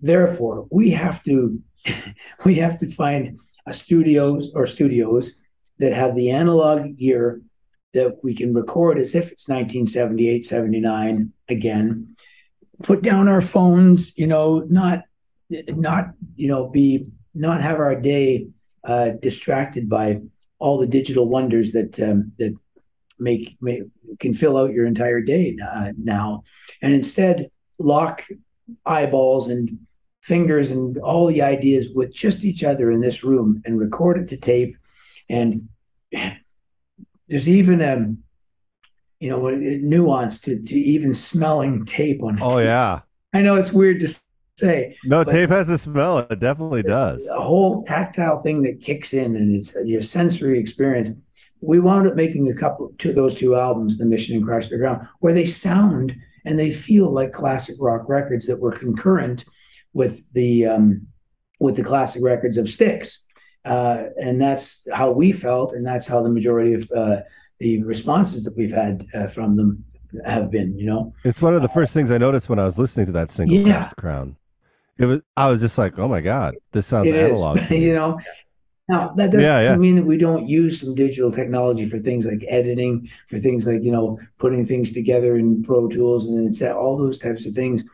Therefore, 0.00 0.66
we 0.70 0.90
have 0.90 1.22
to 1.24 1.60
we 2.44 2.56
have 2.56 2.78
to 2.78 2.90
find 2.90 3.40
a 3.66 3.72
studios 3.72 4.52
or 4.54 4.66
studios 4.66 5.38
that 5.78 5.92
have 5.92 6.14
the 6.14 6.30
analog 6.30 6.96
gear 6.96 7.40
that 7.94 8.18
we 8.22 8.34
can 8.34 8.54
record 8.54 8.98
as 8.98 9.14
if 9.14 9.32
it's 9.32 9.48
1978, 9.48 10.44
79 10.44 11.32
again. 11.48 12.16
Put 12.82 13.02
down 13.02 13.28
our 13.28 13.40
phones, 13.40 14.16
you 14.16 14.26
know, 14.26 14.60
not 14.68 15.02
not 15.50 16.10
you 16.36 16.48
know 16.48 16.68
be 16.68 17.06
not 17.34 17.62
have 17.62 17.78
our 17.78 17.98
day 17.98 18.48
uh, 18.84 19.10
distracted 19.20 19.88
by 19.88 20.20
all 20.58 20.78
the 20.78 20.86
digital 20.86 21.28
wonders 21.28 21.72
that 21.72 21.98
um, 22.00 22.32
that 22.38 22.54
make, 23.18 23.56
make 23.60 23.82
can 24.20 24.34
fill 24.34 24.56
out 24.56 24.72
your 24.72 24.86
entire 24.86 25.20
day 25.20 25.56
uh, 25.62 25.92
now, 25.96 26.44
and 26.82 26.92
instead 26.94 27.50
lock 27.78 28.24
eyeballs 28.84 29.48
and 29.48 29.78
fingers 30.22 30.70
and 30.70 30.98
all 30.98 31.26
the 31.26 31.42
ideas 31.42 31.88
with 31.94 32.14
just 32.14 32.44
each 32.44 32.62
other 32.62 32.90
in 32.90 33.00
this 33.00 33.24
room 33.24 33.62
and 33.64 33.78
record 33.78 34.18
it 34.18 34.26
to 34.26 34.36
tape 34.36 34.76
and 35.28 35.68
there's 37.28 37.48
even 37.48 37.80
a 37.80 37.94
um, 37.94 38.18
you 39.20 39.30
know 39.30 39.48
nuance 39.50 40.40
to, 40.42 40.62
to 40.62 40.78
even 40.78 41.14
smelling 41.14 41.84
tape 41.84 42.22
on 42.22 42.36
it. 42.36 42.42
oh 42.42 42.56
tape. 42.56 42.66
yeah 42.66 43.00
i 43.34 43.42
know 43.42 43.56
it's 43.56 43.72
weird 43.72 44.00
to 44.00 44.08
say 44.56 44.96
no 45.04 45.24
tape 45.24 45.50
has 45.50 45.68
a 45.68 45.78
smell 45.78 46.18
it 46.18 46.38
definitely 46.38 46.82
does 46.82 47.26
a 47.28 47.40
whole 47.40 47.82
tactile 47.82 48.38
thing 48.38 48.62
that 48.62 48.80
kicks 48.80 49.12
in 49.12 49.36
and 49.36 49.56
it's 49.56 49.76
your 49.84 50.02
sensory 50.02 50.58
experience 50.58 51.10
we 51.60 51.80
wound 51.80 52.06
up 52.06 52.14
making 52.14 52.48
a 52.48 52.54
couple 52.54 52.92
to 52.98 53.12
those 53.12 53.34
two 53.34 53.56
albums 53.56 53.98
the 53.98 54.06
mission 54.06 54.36
and 54.36 54.44
crash 54.44 54.64
of 54.64 54.70
the 54.70 54.78
crown 54.78 55.08
where 55.20 55.34
they 55.34 55.46
sound 55.46 56.14
and 56.44 56.58
they 56.58 56.70
feel 56.70 57.10
like 57.12 57.32
classic 57.32 57.76
rock 57.80 58.08
records 58.08 58.46
that 58.46 58.60
were 58.60 58.72
concurrent 58.72 59.44
with 59.92 60.32
the 60.32 60.66
um, 60.66 61.06
with 61.60 61.76
the 61.76 61.84
classic 61.84 62.22
records 62.22 62.56
of 62.56 62.68
Styx 62.68 63.26
uh, 63.68 64.04
and 64.16 64.40
that's 64.40 64.86
how 64.92 65.10
we 65.10 65.32
felt, 65.32 65.72
and 65.72 65.86
that's 65.86 66.06
how 66.06 66.22
the 66.22 66.30
majority 66.30 66.74
of 66.74 66.90
uh, 66.96 67.20
the 67.58 67.82
responses 67.82 68.44
that 68.44 68.56
we've 68.56 68.72
had 68.72 69.04
uh, 69.14 69.26
from 69.28 69.56
them 69.56 69.84
have 70.24 70.50
been. 70.50 70.76
You 70.78 70.86
know, 70.86 71.14
it's 71.24 71.42
one 71.42 71.54
of 71.54 71.62
the 71.62 71.68
first 71.68 71.92
things 71.92 72.10
I 72.10 72.18
noticed 72.18 72.48
when 72.48 72.58
I 72.58 72.64
was 72.64 72.78
listening 72.78 73.06
to 73.06 73.12
that 73.12 73.30
single, 73.30 73.56
yeah. 73.56 73.90
Crown. 73.98 74.36
It 74.98 75.06
was. 75.06 75.20
I 75.36 75.50
was 75.50 75.60
just 75.60 75.76
like, 75.76 75.98
"Oh 75.98 76.08
my 76.08 76.20
god, 76.20 76.56
this 76.72 76.86
sounds 76.86 77.06
it 77.06 77.14
analog." 77.14 77.58
you 77.70 77.94
know, 77.94 78.18
now 78.88 79.12
that 79.16 79.30
doesn't 79.30 79.42
yeah, 79.42 79.60
yeah. 79.60 79.76
mean 79.76 79.96
that 79.96 80.06
we 80.06 80.16
don't 80.16 80.48
use 80.48 80.80
some 80.80 80.94
digital 80.94 81.30
technology 81.30 81.86
for 81.86 81.98
things 81.98 82.26
like 82.26 82.42
editing, 82.48 83.10
for 83.28 83.38
things 83.38 83.66
like 83.66 83.82
you 83.82 83.92
know 83.92 84.18
putting 84.38 84.64
things 84.64 84.92
together 84.92 85.36
in 85.36 85.62
Pro 85.62 85.88
Tools 85.88 86.26
and 86.26 86.48
it's 86.48 86.62
all 86.62 86.96
those 86.96 87.18
types 87.18 87.46
of 87.46 87.52
things. 87.52 87.84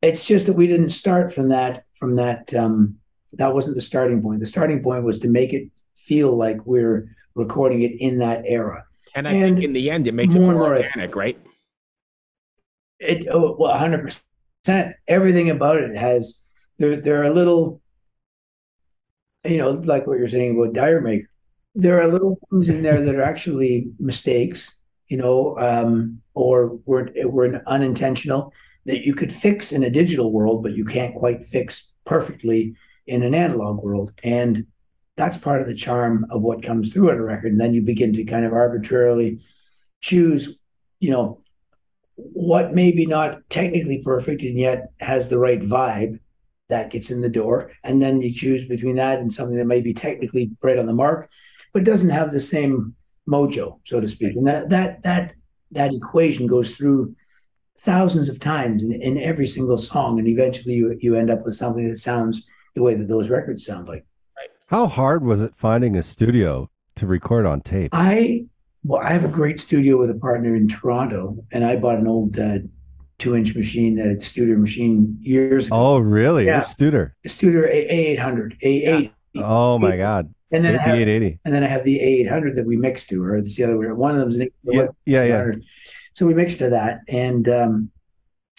It's 0.00 0.26
just 0.26 0.46
that 0.46 0.56
we 0.56 0.66
didn't 0.66 0.88
start 0.88 1.32
from 1.32 1.50
that 1.50 1.84
from 1.92 2.16
that 2.16 2.54
um, 2.54 2.99
that 3.34 3.54
wasn't 3.54 3.76
the 3.76 3.82
starting 3.82 4.22
point. 4.22 4.40
The 4.40 4.46
starting 4.46 4.82
point 4.82 5.04
was 5.04 5.18
to 5.20 5.28
make 5.28 5.52
it 5.52 5.70
feel 5.96 6.36
like 6.36 6.64
we're 6.66 7.14
recording 7.34 7.82
it 7.82 7.92
in 7.98 8.18
that 8.18 8.42
era. 8.44 8.84
And 9.14 9.26
I 9.26 9.32
and 9.32 9.56
think 9.56 9.64
in 9.64 9.72
the 9.72 9.90
end, 9.90 10.06
it 10.06 10.14
makes 10.14 10.34
more 10.34 10.52
it 10.52 10.56
more 10.56 10.76
organic, 10.76 11.16
right? 11.16 11.38
It 12.98 13.26
oh, 13.30 13.56
well, 13.58 13.76
hundred 13.76 14.02
percent. 14.02 14.96
Everything 15.08 15.50
about 15.50 15.78
it 15.78 15.96
has 15.96 16.42
there. 16.78 16.96
There 16.96 17.22
are 17.22 17.30
little, 17.30 17.80
you 19.44 19.58
know, 19.58 19.70
like 19.70 20.06
what 20.06 20.18
you're 20.18 20.28
saying 20.28 20.56
about 20.56 20.74
D'yer 20.74 21.00
Mak'er. 21.00 21.26
There 21.74 22.00
are 22.00 22.08
little 22.08 22.38
things 22.50 22.68
in 22.68 22.82
there 22.82 23.02
that 23.04 23.14
are 23.14 23.22
actually 23.22 23.90
mistakes, 23.98 24.82
you 25.08 25.16
know, 25.16 25.56
um, 25.58 26.20
or 26.34 26.76
weren't 26.84 27.12
were 27.32 27.62
unintentional 27.66 28.52
that 28.86 29.04
you 29.04 29.14
could 29.14 29.32
fix 29.32 29.72
in 29.72 29.84
a 29.84 29.90
digital 29.90 30.32
world, 30.32 30.62
but 30.62 30.72
you 30.72 30.84
can't 30.84 31.14
quite 31.14 31.44
fix 31.44 31.92
perfectly 32.04 32.74
in 33.10 33.24
an 33.24 33.34
analog 33.34 33.82
world. 33.82 34.12
And 34.22 34.66
that's 35.16 35.36
part 35.36 35.60
of 35.60 35.66
the 35.66 35.74
charm 35.74 36.24
of 36.30 36.42
what 36.42 36.62
comes 36.62 36.92
through 36.92 37.10
on 37.10 37.18
a 37.18 37.22
record. 37.22 37.50
And 37.52 37.60
then 37.60 37.74
you 37.74 37.82
begin 37.82 38.12
to 38.14 38.24
kind 38.24 38.44
of 38.44 38.52
arbitrarily 38.52 39.40
choose, 40.00 40.60
you 41.00 41.10
know, 41.10 41.40
what 42.14 42.72
may 42.72 42.92
be 42.92 43.06
not 43.06 43.38
technically 43.50 44.00
perfect 44.04 44.42
and 44.42 44.56
yet 44.56 44.92
has 45.00 45.28
the 45.28 45.38
right 45.38 45.60
vibe 45.60 46.20
that 46.68 46.90
gets 46.90 47.10
in 47.10 47.20
the 47.20 47.28
door. 47.28 47.72
And 47.82 48.00
then 48.00 48.22
you 48.22 48.32
choose 48.32 48.68
between 48.68 48.94
that 48.96 49.18
and 49.18 49.32
something 49.32 49.56
that 49.56 49.66
may 49.66 49.80
be 49.80 49.92
technically 49.92 50.52
right 50.62 50.78
on 50.78 50.86
the 50.86 50.94
mark, 50.94 51.28
but 51.74 51.84
doesn't 51.84 52.10
have 52.10 52.30
the 52.30 52.40
same 52.40 52.94
mojo, 53.28 53.80
so 53.84 54.00
to 54.00 54.06
speak. 54.06 54.36
And 54.36 54.46
that 54.46 54.70
that 54.70 55.02
that 55.02 55.34
that 55.72 55.92
equation 55.92 56.46
goes 56.46 56.76
through 56.76 57.14
thousands 57.80 58.28
of 58.28 58.38
times 58.38 58.84
in, 58.84 58.92
in 58.92 59.18
every 59.18 59.46
single 59.46 59.78
song. 59.78 60.18
And 60.18 60.28
eventually 60.28 60.74
you 60.74 60.96
you 61.00 61.16
end 61.16 61.30
up 61.30 61.44
with 61.44 61.56
something 61.56 61.88
that 61.88 61.98
sounds 61.98 62.46
the 62.74 62.82
way 62.82 62.94
that 62.94 63.08
those 63.08 63.30
records 63.30 63.64
sound 63.64 63.88
like. 63.88 64.04
Right. 64.36 64.48
How 64.66 64.86
hard 64.86 65.24
was 65.24 65.42
it 65.42 65.54
finding 65.54 65.96
a 65.96 66.02
studio 66.02 66.70
to 66.96 67.06
record 67.06 67.46
on 67.46 67.60
tape? 67.60 67.90
I 67.92 68.46
well, 68.84 69.02
I 69.02 69.10
have 69.10 69.24
a 69.24 69.28
great 69.28 69.60
studio 69.60 69.98
with 69.98 70.10
a 70.10 70.14
partner 70.14 70.54
in 70.56 70.66
Toronto, 70.66 71.44
and 71.52 71.64
I 71.64 71.76
bought 71.76 71.98
an 71.98 72.06
old 72.06 72.38
uh, 72.38 72.58
two-inch 73.18 73.54
machine, 73.54 73.98
a 73.98 74.16
Studer 74.16 74.58
machine, 74.58 75.18
years 75.20 75.66
ago. 75.66 75.76
Oh, 75.76 75.98
really? 75.98 76.46
Yeah. 76.46 76.60
Studer? 76.60 77.12
Studer 77.26 77.66
A 77.66 77.92
eight 77.92 78.18
hundred, 78.18 78.56
A 78.62 78.68
eight. 78.68 79.12
Oh 79.36 79.78
my 79.78 79.96
God! 79.96 80.34
And 80.50 80.64
then 80.64 80.74
the 80.74 80.94
eight 80.94 81.08
eighty. 81.08 81.38
And 81.44 81.54
then 81.54 81.62
I 81.62 81.66
have 81.66 81.84
the 81.84 82.00
A 82.00 82.02
eight 82.02 82.28
hundred 82.28 82.56
that 82.56 82.66
we 82.66 82.76
mix 82.76 83.06
to, 83.08 83.22
or 83.22 83.36
it's 83.36 83.56
the 83.56 83.64
other 83.64 83.78
way. 83.78 83.88
One 83.88 84.14
of 84.14 84.20
them's 84.20 84.36
an 84.36 84.48
yeah, 84.64 84.86
yeah, 85.04 85.24
yeah. 85.24 85.52
So 86.14 86.26
we 86.26 86.34
mix 86.34 86.56
to 86.56 86.70
that, 86.70 87.00
and 87.08 87.48
um, 87.48 87.90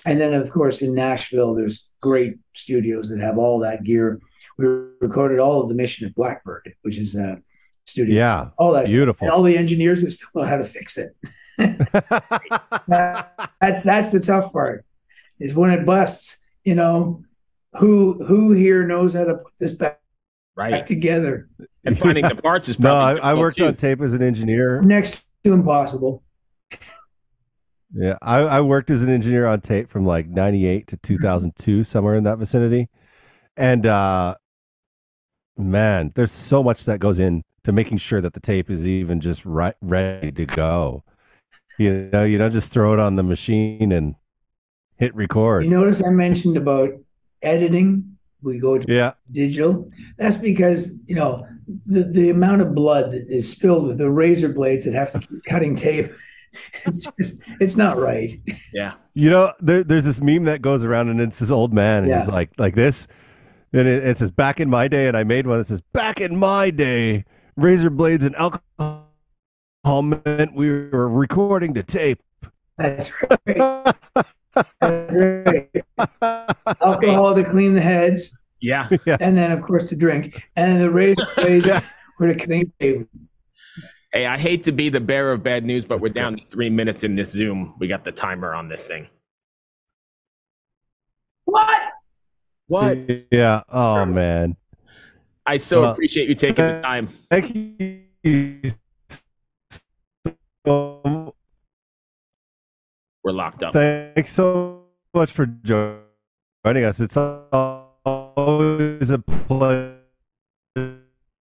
and 0.06 0.20
then, 0.20 0.34
of 0.34 0.50
course, 0.50 0.82
in 0.82 0.96
Nashville, 0.96 1.54
there's 1.54 1.90
great 2.02 2.36
studios 2.54 3.10
that 3.10 3.20
have 3.20 3.38
all 3.38 3.60
that 3.60 3.84
gear. 3.84 4.20
We 4.58 4.66
recorded 5.00 5.40
all 5.40 5.62
of 5.62 5.70
the 5.70 5.76
mission 5.76 6.08
at 6.08 6.16
Blackbird, 6.16 6.74
which 6.82 6.98
is 6.98 7.16
a 7.16 7.42
studio. 7.86 8.16
Yeah, 8.16 8.50
all 8.58 8.74
that 8.74 8.88
beautiful. 8.88 9.28
And 9.28 9.34
all 9.34 9.44
the 9.44 9.58
engineers 9.58 10.04
that 10.04 10.12
still 10.12 10.42
know 10.42 10.48
how 10.48 10.58
to 10.58 10.64
fix 10.64 10.98
it. 10.98 11.12
that's 12.88 13.84
that's 13.84 14.12
the 14.12 14.20
tough 14.20 14.52
part. 14.52 14.86
Is 15.40 15.56
when 15.56 15.72
it 15.72 15.86
busts. 15.86 16.46
You 16.64 16.76
know, 16.76 17.24
who 17.74 18.24
who 18.26 18.52
here 18.52 18.86
knows 18.86 19.16
how 19.16 19.24
to 19.24 19.36
put 19.36 19.54
this 19.60 19.74
back 19.74 20.00
right 20.56 20.72
back 20.72 20.86
together? 20.86 21.50
And 21.84 21.98
finding 21.98 22.28
the 22.28 22.36
parts 22.36 22.70
is 22.70 22.80
no. 22.80 22.96
I, 22.96 23.16
I 23.18 23.34
worked 23.34 23.58
too. 23.58 23.66
on 23.66 23.76
tape 23.76 24.02
as 24.02 24.14
an 24.14 24.22
engineer. 24.22 24.82
Next 24.82 25.24
to 25.44 25.54
impossible. 25.54 26.24
Yeah, 27.94 28.18
I, 28.22 28.40
I 28.40 28.62
worked 28.62 28.90
as 28.90 29.04
an 29.04 29.10
engineer 29.10 29.46
on 29.46 29.62
tape 29.62 29.90
from 29.90 30.06
like 30.06 30.28
'98 30.28 30.88
to 30.88 30.98
2002, 30.98 31.84
somewhere 31.84 32.16
in 32.16 32.24
that 32.24 32.38
vicinity, 32.38 32.88
and 33.58 33.86
uh, 33.86 34.36
man, 35.58 36.12
there's 36.16 36.32
so 36.32 36.64
much 36.64 36.86
that 36.86 37.00
goes 37.00 37.20
in 37.20 37.44
to 37.64 37.72
making 37.72 37.98
sure 37.98 38.22
that 38.22 38.34
the 38.34 38.40
tape 38.40 38.70
is 38.70 38.88
even 38.88 39.20
just 39.20 39.46
right 39.46 39.76
ready 39.82 40.32
to 40.32 40.46
go. 40.46 41.04
You 41.78 42.10
know, 42.12 42.24
you 42.24 42.38
don't 42.38 42.52
just 42.52 42.72
throw 42.72 42.94
it 42.94 43.00
on 43.00 43.16
the 43.16 43.24
machine 43.24 43.92
and 43.92 44.16
hit 44.98 45.14
record. 45.16 45.64
You 45.64 45.70
notice 45.70 46.06
I 46.06 46.12
mentioned 46.12 46.58
about 46.58 46.92
editing. 47.42 48.18
We 48.42 48.60
go 48.60 48.78
to 48.78 48.86
yeah. 48.92 49.14
digital. 49.32 49.90
That's 50.18 50.38
because 50.38 51.04
you 51.08 51.16
know 51.16 51.46
the 51.86 52.04
the 52.04 52.30
amount 52.30 52.62
of 52.62 52.74
blood 52.74 53.12
that 53.12 53.26
is 53.28 53.50
spilled 53.50 53.86
with 53.86 53.98
the 53.98 54.10
razor 54.10 54.54
blades 54.54 54.86
that 54.86 54.94
have 54.94 55.12
to 55.12 55.20
keep 55.20 55.44
cutting 55.46 55.76
tape 55.76 56.12
it's 56.86 57.10
just 57.18 57.44
it's 57.60 57.78
not 57.78 57.98
right. 57.98 58.34
Yeah. 58.74 58.96
You 59.14 59.30
know, 59.30 59.54
there, 59.60 59.84
there's 59.84 60.06
this 60.06 60.22
meme 60.22 60.46
that 60.46 60.62
goes 60.62 60.84
around, 60.84 61.10
and 61.10 61.20
it's 61.20 61.40
this 61.40 61.52
old 61.52 61.74
man, 61.74 62.04
and 62.04 62.10
yeah. 62.10 62.20
he's 62.20 62.30
like 62.30 62.52
like 62.58 62.76
this, 62.76 63.08
and 63.74 63.88
it, 63.88 64.06
it, 64.06 64.18
says 64.18 64.32
"Back 64.32 64.60
in 64.60 64.70
my 64.70 64.88
day," 64.88 65.08
and 65.08 65.18
I 65.18 65.24
made 65.24 65.48
one 65.48 65.58
that 65.58 65.66
says 65.66 65.82
"Back 65.82 66.22
in 66.22 66.38
my 66.38 66.70
day, 66.72 67.26
razor 67.56 67.90
blades 67.90 68.24
and 68.24 68.36
alcohol 68.36 69.08
meant 69.86 70.56
we 70.56 70.70
were 70.70 71.10
recording 71.10 71.74
to 71.74 71.84
tape." 71.84 72.22
That's 72.78 73.14
right. 73.22 73.96
That's 74.54 75.14
right. 75.14 75.70
Alcohol 76.82 77.36
to 77.36 77.44
clean 77.44 77.76
the 77.76 77.82
heads. 77.82 78.42
Yeah. 78.62 78.88
yeah. 79.06 79.18
And 79.20 79.38
then, 79.38 79.52
of 79.52 79.62
course, 79.62 79.90
to 79.90 79.96
drink, 79.96 80.48
and 80.56 80.82
the 80.82 80.90
razor 80.90 81.16
blades 81.36 81.68
yeah. 81.68 81.82
were 82.20 82.34
to 82.34 82.46
clean 82.46 82.72
tape. 82.80 83.08
Hey, 84.12 84.26
I 84.26 84.38
hate 84.38 84.66
to 84.66 84.74
be 84.74 84.90
the 84.90 85.00
bearer 85.00 85.32
of 85.32 85.42
bad 85.42 85.64
news, 85.66 85.86
but 85.86 85.96
That's 85.96 86.02
we're 86.02 86.10
down 86.14 86.36
to 86.38 86.46
three 86.46 86.70
minutes 86.70 87.04
in 87.06 87.16
this 87.16 87.32
Zoom. 87.32 87.76
We 87.80 87.88
got 87.88 88.04
the 88.04 88.12
timer 88.12 88.54
on 88.54 88.68
this 88.68 88.86
thing. 88.86 89.08
What? 91.46 91.82
What? 92.68 92.98
Yeah. 93.32 93.64
Oh 93.70 94.06
man. 94.06 94.58
I 95.46 95.58
so 95.58 95.82
Well, 95.82 95.92
appreciate 95.92 96.28
you 96.30 96.36
taking 96.36 96.66
the 96.66 96.82
time. 96.82 97.08
Thank 97.08 97.56
you. 97.56 98.72
so- 100.66 101.36
We're 103.24 103.32
locked 103.32 103.64
up. 103.64 103.74
Thanks 103.74 104.32
so 104.34 104.86
much 105.14 105.32
for 105.32 105.46
joining 105.46 106.84
us. 106.84 107.00
It's 107.00 107.16
always 107.18 109.10
a 109.10 109.20
pleasure 109.20 110.00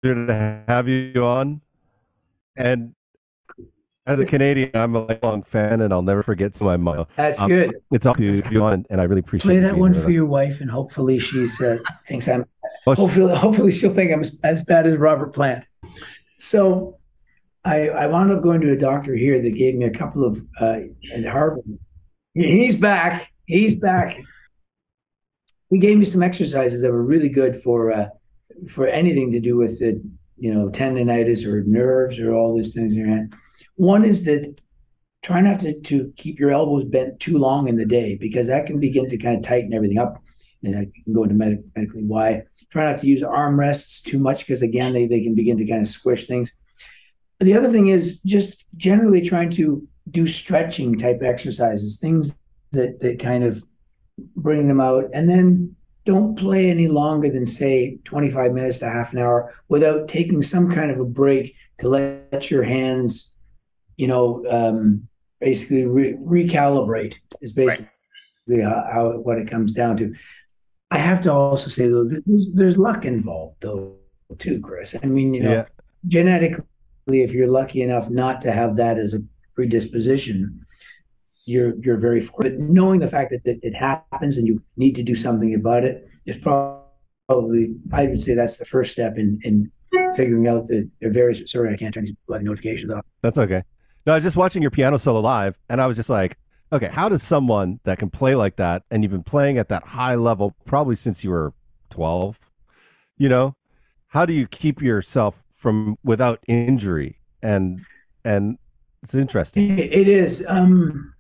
to 0.03 0.65
have 0.69 0.89
you 0.89 1.25
on. 1.25 1.61
And 2.59 2.95
as 4.07 4.21
a 4.21 4.27
Canadian, 4.27 4.71
I'm 4.75 4.95
a 4.95 5.05
lifelong 5.05 5.43
fan, 5.43 5.81
and 5.81 5.93
I'll 5.93 6.03
never 6.03 6.23
forget 6.23 6.55
some 6.55 6.69
of 6.69 6.81
my. 6.81 7.05
That's 7.17 7.41
Um, 7.41 7.49
good. 7.49 7.75
It's 7.93 8.05
all 8.07 8.17
you, 8.19 8.33
you 8.51 8.63
on, 8.65 8.85
and 8.91 9.01
I 9.01 9.05
really 9.05 9.21
appreciate. 9.21 9.49
Play 9.53 9.59
that 9.61 9.77
one 9.79 9.95
for 9.95 10.07
us. 10.07 10.13
your 10.13 10.27
wife, 10.27 10.61
and 10.61 10.71
hopefully 10.71 11.19
she's 11.19 11.61
uh, 11.63 11.79
thinks 12.07 12.27
I'm. 12.29 12.45
Well, 12.87 12.97
she- 12.97 13.03
Hopefully, 13.03 13.37
hopefully 13.37 13.71
she'll 13.71 13.91
think 13.91 14.13
I'm 14.13 14.21
as, 14.21 14.39
as 14.45 14.65
bad 14.65 14.87
as 14.87 14.97
Robert 14.97 15.33
Plant. 15.35 15.67
So, 16.39 16.99
I 17.65 17.89
I 17.91 18.07
wound 18.07 18.31
up 18.33 18.43
going 18.43 18.61
to 18.63 18.73
a 18.73 18.77
doctor 18.79 19.15
here 19.15 19.41
that 19.43 19.51
gave 19.55 19.75
me 19.75 19.85
a 19.85 19.91
couple 19.91 20.25
of 20.25 20.39
uh, 20.61 20.79
at 21.15 21.25
Harvard. 21.27 21.65
He's 22.35 22.81
back. 22.81 23.31
He's 23.47 23.75
back. 23.79 24.19
He 25.71 25.79
gave 25.79 25.99
me 25.99 26.05
some 26.07 26.23
exercises 26.23 26.81
that 26.83 26.93
were 26.93 27.03
really 27.05 27.29
good 27.29 27.55
for 27.57 27.93
uh, 27.93 28.09
for 28.69 28.87
anything 28.87 29.33
to 29.33 29.41
do 29.41 29.57
with 29.59 29.79
the 29.81 30.01
you 30.39 30.53
know 30.53 30.69
tendonitis 30.69 31.47
or 31.47 31.63
nerves 31.65 32.21
or 32.21 32.35
all 32.35 32.57
these 32.57 32.75
things 32.75 32.93
in 32.95 32.99
your 32.99 33.09
hand. 33.09 33.35
One 33.77 34.05
is 34.05 34.25
that 34.25 34.61
try 35.23 35.41
not 35.41 35.61
to, 35.61 35.79
to 35.81 36.13
keep 36.17 36.39
your 36.39 36.51
elbows 36.51 36.85
bent 36.85 37.21
too 37.21 37.39
long 37.39 37.69
in 37.69 37.77
the 37.77 37.87
day 37.87 38.17
because 38.21 38.47
that 38.49 38.67
can 38.67 38.81
begin 38.81 39.09
to 39.09 39.19
kind 39.19 39.37
of 39.37 39.43
tighten 39.43 39.73
everything 39.73 39.99
up. 39.99 40.23
And 40.63 40.77
I 40.77 40.91
can 41.05 41.13
go 41.13 41.23
into 41.25 41.35
medic- 41.35 41.65
medically 41.77 42.05
why. 42.05 42.43
Try 42.71 42.91
not 42.91 43.01
to 43.01 43.07
use 43.07 43.23
arm 43.23 43.59
rests 43.59 44.03
too 44.03 44.19
much 44.19 44.47
because 44.47 44.63
again 44.63 44.93
they, 44.93 45.07
they 45.07 45.23
can 45.23 45.35
begin 45.35 45.57
to 45.59 45.67
kind 45.67 45.81
of 45.81 45.89
squish 45.89 46.27
things. 46.27 46.53
The 47.41 47.55
other 47.55 47.71
thing 47.71 47.89
is 47.89 48.21
just 48.23 48.65
generally 48.77 49.25
trying 49.25 49.51
to 49.51 49.87
do 50.11 50.27
stretching 50.27 50.97
type 50.97 51.23
exercises, 51.23 52.01
things 52.01 52.37
that 52.73 53.01
that 53.01 53.21
kind 53.21 53.45
of 53.45 53.63
bring 54.35 54.67
them 54.67 54.81
out, 54.81 55.05
and 55.13 55.29
then 55.29 55.77
don't 56.09 56.39
play 56.39 56.71
any 56.71 56.89
longer 56.89 57.29
than 57.29 57.47
say 57.47 57.99
25 58.05 58.55
minutes 58.55 58.79
to 58.79 58.89
half 58.89 59.13
an 59.13 59.19
hour 59.19 59.55
without 59.69 60.09
taking 60.09 60.41
some 60.41 60.73
kind 60.73 60.91
of 60.91 60.99
a 60.99 61.05
break 61.05 61.55
to 61.81 61.87
let 61.87 62.51
your 62.51 62.63
hands, 62.63 63.37
you 63.99 64.09
know, 64.09 64.43
um, 64.51 65.07
basically 65.39 65.85
re- 65.85 66.15
recalibrate 66.15 67.17
is 67.43 67.53
basically 67.53 67.91
how, 68.63 68.89
how 68.91 69.19
what 69.19 69.39
it 69.39 69.51
comes 69.51 69.75
down 69.75 69.99
to. 69.99 70.15
I 70.91 70.97
have 70.97 71.21
to 71.23 71.31
also 71.33 71.69
say 71.69 71.89
though, 71.89 72.09
that 72.09 72.23
there's, 72.25 72.55
there's 72.55 72.79
luck 72.79 73.05
involved 73.05 73.57
though 73.61 73.97
too, 74.39 74.63
Chris. 74.63 74.97
I 75.03 75.07
mean, 75.07 75.35
you 75.35 75.43
know, 75.43 75.53
Yeah. 75.53 75.67
genetically, 76.07 76.65
if 77.07 77.33
you're 77.33 77.51
lucky 77.51 77.83
enough 77.83 78.09
not 78.09 78.41
to 78.43 78.53
have 78.53 78.77
that 78.77 78.97
as 78.97 79.13
a 79.13 79.21
predisposition, 79.55 80.65
you're 81.49 81.75
you're 81.81 81.99
very 81.99 82.21
fortunate. 82.21 82.61
Knowing 82.61 83.01
the 83.01 83.09
fact 83.09 83.31
that, 83.31 83.45
that 83.45 83.59
it 83.63 83.75
happens 83.75 84.37
and 84.37 84.47
you 84.47 84.63
need 84.77 84.95
to 84.97 85.03
do 85.03 85.15
something 85.15 85.55
about 85.55 85.85
it 85.85 86.09
is 86.27 86.39
probably 86.39 87.75
I 87.93 88.07
would 88.07 88.23
say 88.23 88.35
that's 88.35 88.59
the 88.59 88.65
first 88.65 88.93
step 88.93 89.17
in 89.17 89.41
in 89.43 89.71
figuring 90.15 90.47
out 90.47 90.67
the, 90.69 90.89
the 91.01 91.11
various. 91.11 91.51
Sorry, 91.51 91.73
I 91.73 91.77
can't 91.77 91.93
turn 91.93 92.05
these 92.05 92.15
bloody 92.27 92.45
notifications 92.45 92.93
off. 92.93 93.05
That's 93.23 93.39
okay. 93.39 93.63
No, 94.07 94.13
I 94.13 94.17
was 94.17 94.25
just 94.25 94.37
watching 94.37 94.63
your 94.63 94.71
piano 94.71 94.99
solo 94.99 95.21
live, 95.21 95.59
and 95.69 95.81
I 95.81 95.87
was 95.87 95.97
just 95.97 96.11
like, 96.11 96.37
okay, 96.73 96.89
how 96.89 97.09
does 97.09 97.23
someone 97.23 97.81
that 97.85 97.99
can 97.99 98.11
play 98.11 98.35
like 98.35 98.57
that, 98.57 98.85
and 98.91 99.03
you've 99.03 99.13
been 99.13 99.23
playing 99.23 99.59
at 99.59 99.69
that 99.69 99.85
high 99.85 100.15
level 100.15 100.55
probably 100.65 100.95
since 100.95 101.25
you 101.25 101.31
were 101.31 101.53
12, 101.91 102.39
you 103.17 103.29
know, 103.29 103.57
how 104.09 104.25
do 104.25 104.33
you 104.33 104.47
keep 104.47 104.81
yourself 104.81 105.45
from 105.51 105.97
without 106.05 106.43
injury? 106.47 107.19
And 107.43 107.85
and 108.25 108.59
it's 109.03 109.15
interesting. 109.15 109.79
It, 109.79 109.93
it 109.93 110.09
is. 110.09 110.45
Um, 110.49 111.15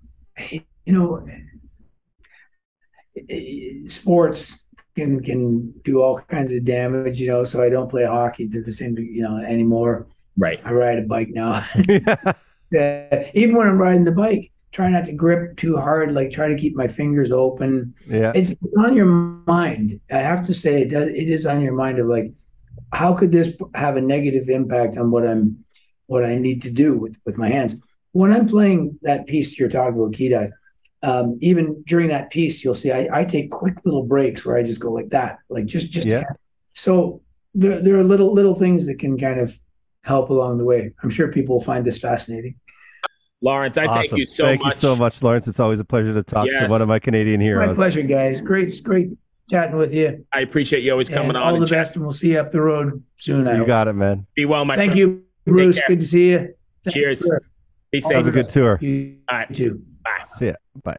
you 0.51 0.93
know, 0.93 1.27
eh, 3.17 3.23
eh, 3.29 3.87
sports 3.87 4.67
can 4.97 5.23
can 5.23 5.73
do 5.85 6.01
all 6.03 6.21
kinds 6.21 6.53
of 6.53 6.65
damage. 6.65 7.21
You 7.21 7.29
know, 7.29 7.45
so 7.45 7.63
I 7.63 7.69
don't 7.69 7.91
play 7.91 8.05
hockey 8.05 8.49
to 8.49 8.63
the 8.63 8.73
same 8.73 8.97
you 8.99 9.23
know 9.23 9.37
anymore. 9.39 10.07
Right. 10.37 10.61
I 10.65 10.73
ride 10.73 10.99
a 10.99 11.03
bike 11.03 11.31
now. 11.31 11.65
Even 13.35 13.57
when 13.57 13.67
I'm 13.67 13.79
riding 13.79 14.05
the 14.05 14.13
bike, 14.13 14.53
try 14.73 14.91
not 14.91 15.07
to 15.07 15.13
grip 15.13 15.57
too 15.57 15.77
hard. 15.77 16.13
Like 16.13 16.31
try 16.31 16.49
to 16.49 16.57
keep 16.57 16.77
my 16.77 16.89
fingers 16.89 17.31
open. 17.33 17.95
yeah, 18.07 18.33
It's, 18.35 18.51
it's 18.51 18.77
on 18.77 18.95
your 18.95 19.07
mind. 19.07 20.01
I 20.11 20.19
have 20.19 20.45
to 20.45 20.55
say, 20.55 20.83
it, 20.83 20.91
does, 20.91 21.09
it 21.09 21.29
is 21.29 21.47
on 21.47 21.61
your 21.61 21.75
mind 21.75 21.99
of 21.99 22.07
like, 22.07 22.33
how 22.93 23.15
could 23.15 23.33
this 23.33 23.57
have 23.75 23.97
a 23.97 24.01
negative 24.01 24.49
impact 24.49 24.97
on 24.97 25.11
what 25.11 25.27
I'm, 25.27 25.65
what 26.07 26.25
I 26.25 26.37
need 26.37 26.63
to 26.63 26.71
do 26.71 26.97
with 26.97 27.19
with 27.27 27.37
my 27.37 27.49
hands? 27.49 27.83
When 28.13 28.33
I'm 28.33 28.47
playing 28.47 28.99
that 29.03 29.27
piece 29.27 29.59
you're 29.59 29.69
talking 29.69 29.95
about, 29.99 30.15
key 30.15 30.31
dive, 30.31 30.51
um, 31.03 31.39
even 31.41 31.83
during 31.87 32.09
that 32.09 32.31
piece, 32.31 32.65
you'll 32.65 32.75
see 32.75 32.91
I, 32.91 33.09
I 33.21 33.25
take 33.25 33.51
quick 33.51 33.75
little 33.85 34.03
breaks 34.03 34.45
where 34.45 34.57
I 34.57 34.63
just 34.63 34.81
go 34.81 34.91
like 34.93 35.11
that, 35.11 35.39
like 35.49 35.67
just 35.67 35.93
just. 35.93 36.07
Yeah. 36.07 36.25
So 36.75 37.23
there 37.55 37.81
there 37.81 37.99
are 37.99 38.05
little 38.05 38.33
little 38.33 38.55
things 38.55 38.87
that 38.87 38.99
can 38.99 39.19
kind 39.19 39.39
of 39.41 39.57
help 40.05 40.31
along 40.31 40.59
the 40.59 40.65
way. 40.65 40.93
I'm 41.03 41.11
sure 41.11 41.29
people 41.29 41.57
will 41.57 41.65
find 41.65 41.85
this 41.85 41.99
fascinating. 41.99 42.57
Lawrence, 43.41 43.79
I 43.79 43.87
thank 43.87 44.13
you 44.13 44.27
so 44.27 44.47
thank 44.47 44.63
much. 44.63 44.73
Thank 44.73 44.75
you 44.75 44.79
so 44.81 44.97
much, 44.97 45.23
Lawrence. 45.23 45.47
It's 45.47 45.61
always 45.61 45.79
a 45.79 45.85
pleasure 45.85 46.13
to 46.13 46.23
talk 46.25 46.49
to 46.49 46.67
one 46.67 46.83
of 46.83 46.89
my 46.89 46.99
Canadian 46.99 47.41
heroes. 47.41 47.69
My 47.69 47.75
pleasure, 47.75 48.03
guys. 48.03 48.41
Great, 48.41 48.73
great 48.83 49.11
chatting 49.51 49.77
with 49.77 49.95
you. 49.95 50.27
I 50.33 50.41
appreciate 50.41 50.83
you 50.83 50.91
always 50.91 51.09
coming 51.09 51.29
and 51.29 51.37
on. 51.37 51.43
all 51.45 51.55
and 51.55 51.63
the 51.63 51.69
best, 51.69 51.95
and 51.95 52.05
we'll 52.05 52.13
see 52.13 52.33
you 52.33 52.41
up 52.41 52.51
the 52.51 52.61
road 52.61 53.03
soon. 53.17 53.47
I 53.47 53.53
You 53.53 53.59
hope. 53.59 53.67
got 53.69 53.87
it, 53.89 53.93
man. 53.93 54.27
Be 54.35 54.45
well, 54.45 54.65
my 54.65 54.75
friend. 54.75 54.91
Thank 54.93 55.01
friend. 55.01 55.25
you, 55.47 55.53
Bruce. 55.53 55.81
Good 55.87 56.01
to 56.01 56.07
see 56.07 56.31
you. 56.31 56.55
Thank 56.85 56.95
Cheers. 56.95 57.31
You. 57.93 58.01
Be 58.01 58.05
All 58.05 58.09
safe. 58.09 58.17
Have 58.17 58.29
a 58.29 58.31
good 58.31 58.45
tour. 58.45 58.79
You 58.81 59.19
All 59.31 59.39
right. 59.39 59.55
too. 59.55 59.83
Bye. 60.05 60.25
See 60.27 60.47
ya. 60.47 60.55
Bye. 60.83 60.97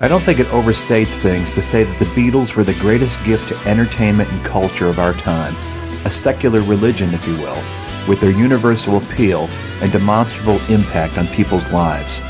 I 0.00 0.08
don't 0.08 0.20
think 0.22 0.38
it 0.38 0.46
overstates 0.48 1.16
things 1.16 1.52
to 1.52 1.62
say 1.62 1.84
that 1.84 1.98
the 1.98 2.04
Beatles 2.06 2.56
were 2.56 2.64
the 2.64 2.74
greatest 2.74 3.22
gift 3.24 3.48
to 3.48 3.68
entertainment 3.68 4.30
and 4.30 4.44
culture 4.44 4.88
of 4.88 4.98
our 4.98 5.14
time, 5.14 5.54
a 6.04 6.10
secular 6.10 6.60
religion, 6.62 7.14
if 7.14 7.26
you 7.26 7.34
will, 7.36 7.56
with 8.06 8.20
their 8.20 8.30
universal 8.30 8.98
appeal 8.98 9.48
and 9.80 9.90
demonstrable 9.92 10.60
impact 10.68 11.16
on 11.16 11.26
people's 11.28 11.72
lives. 11.72 12.20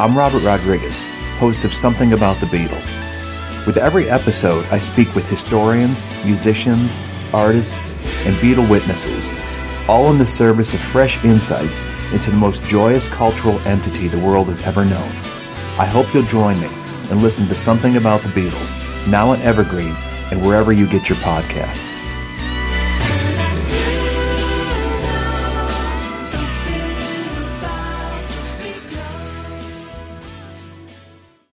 I'm 0.00 0.18
Robert 0.18 0.42
Rodriguez, 0.42 1.04
host 1.42 1.64
of 1.64 1.74
Something 1.74 2.12
About 2.12 2.36
the 2.36 2.46
Beatles. 2.46 2.96
With 3.66 3.76
every 3.76 4.08
episode, 4.08 4.64
I 4.66 4.78
speak 4.78 5.12
with 5.12 5.28
historians, 5.28 6.04
musicians, 6.24 7.00
artists, 7.34 7.94
and 8.24 8.36
Beatle 8.36 8.70
witnesses, 8.70 9.32
all 9.88 10.12
in 10.12 10.18
the 10.18 10.24
service 10.24 10.72
of 10.72 10.78
fresh 10.78 11.24
insights 11.24 11.82
into 12.12 12.30
the 12.30 12.36
most 12.36 12.64
joyous 12.66 13.08
cultural 13.08 13.58
entity 13.66 14.06
the 14.06 14.24
world 14.24 14.46
has 14.50 14.64
ever 14.64 14.84
known. 14.84 15.10
I 15.80 15.86
hope 15.86 16.14
you'll 16.14 16.22
join 16.22 16.60
me 16.60 16.68
and 17.10 17.20
listen 17.20 17.48
to 17.48 17.56
Something 17.56 17.96
About 17.96 18.20
the 18.20 18.28
Beatles, 18.28 18.78
now 19.10 19.30
on 19.30 19.40
Evergreen 19.40 19.96
and 20.30 20.40
wherever 20.46 20.72
you 20.72 20.86
get 20.86 21.08
your 21.08 21.18
podcasts. 21.18 22.11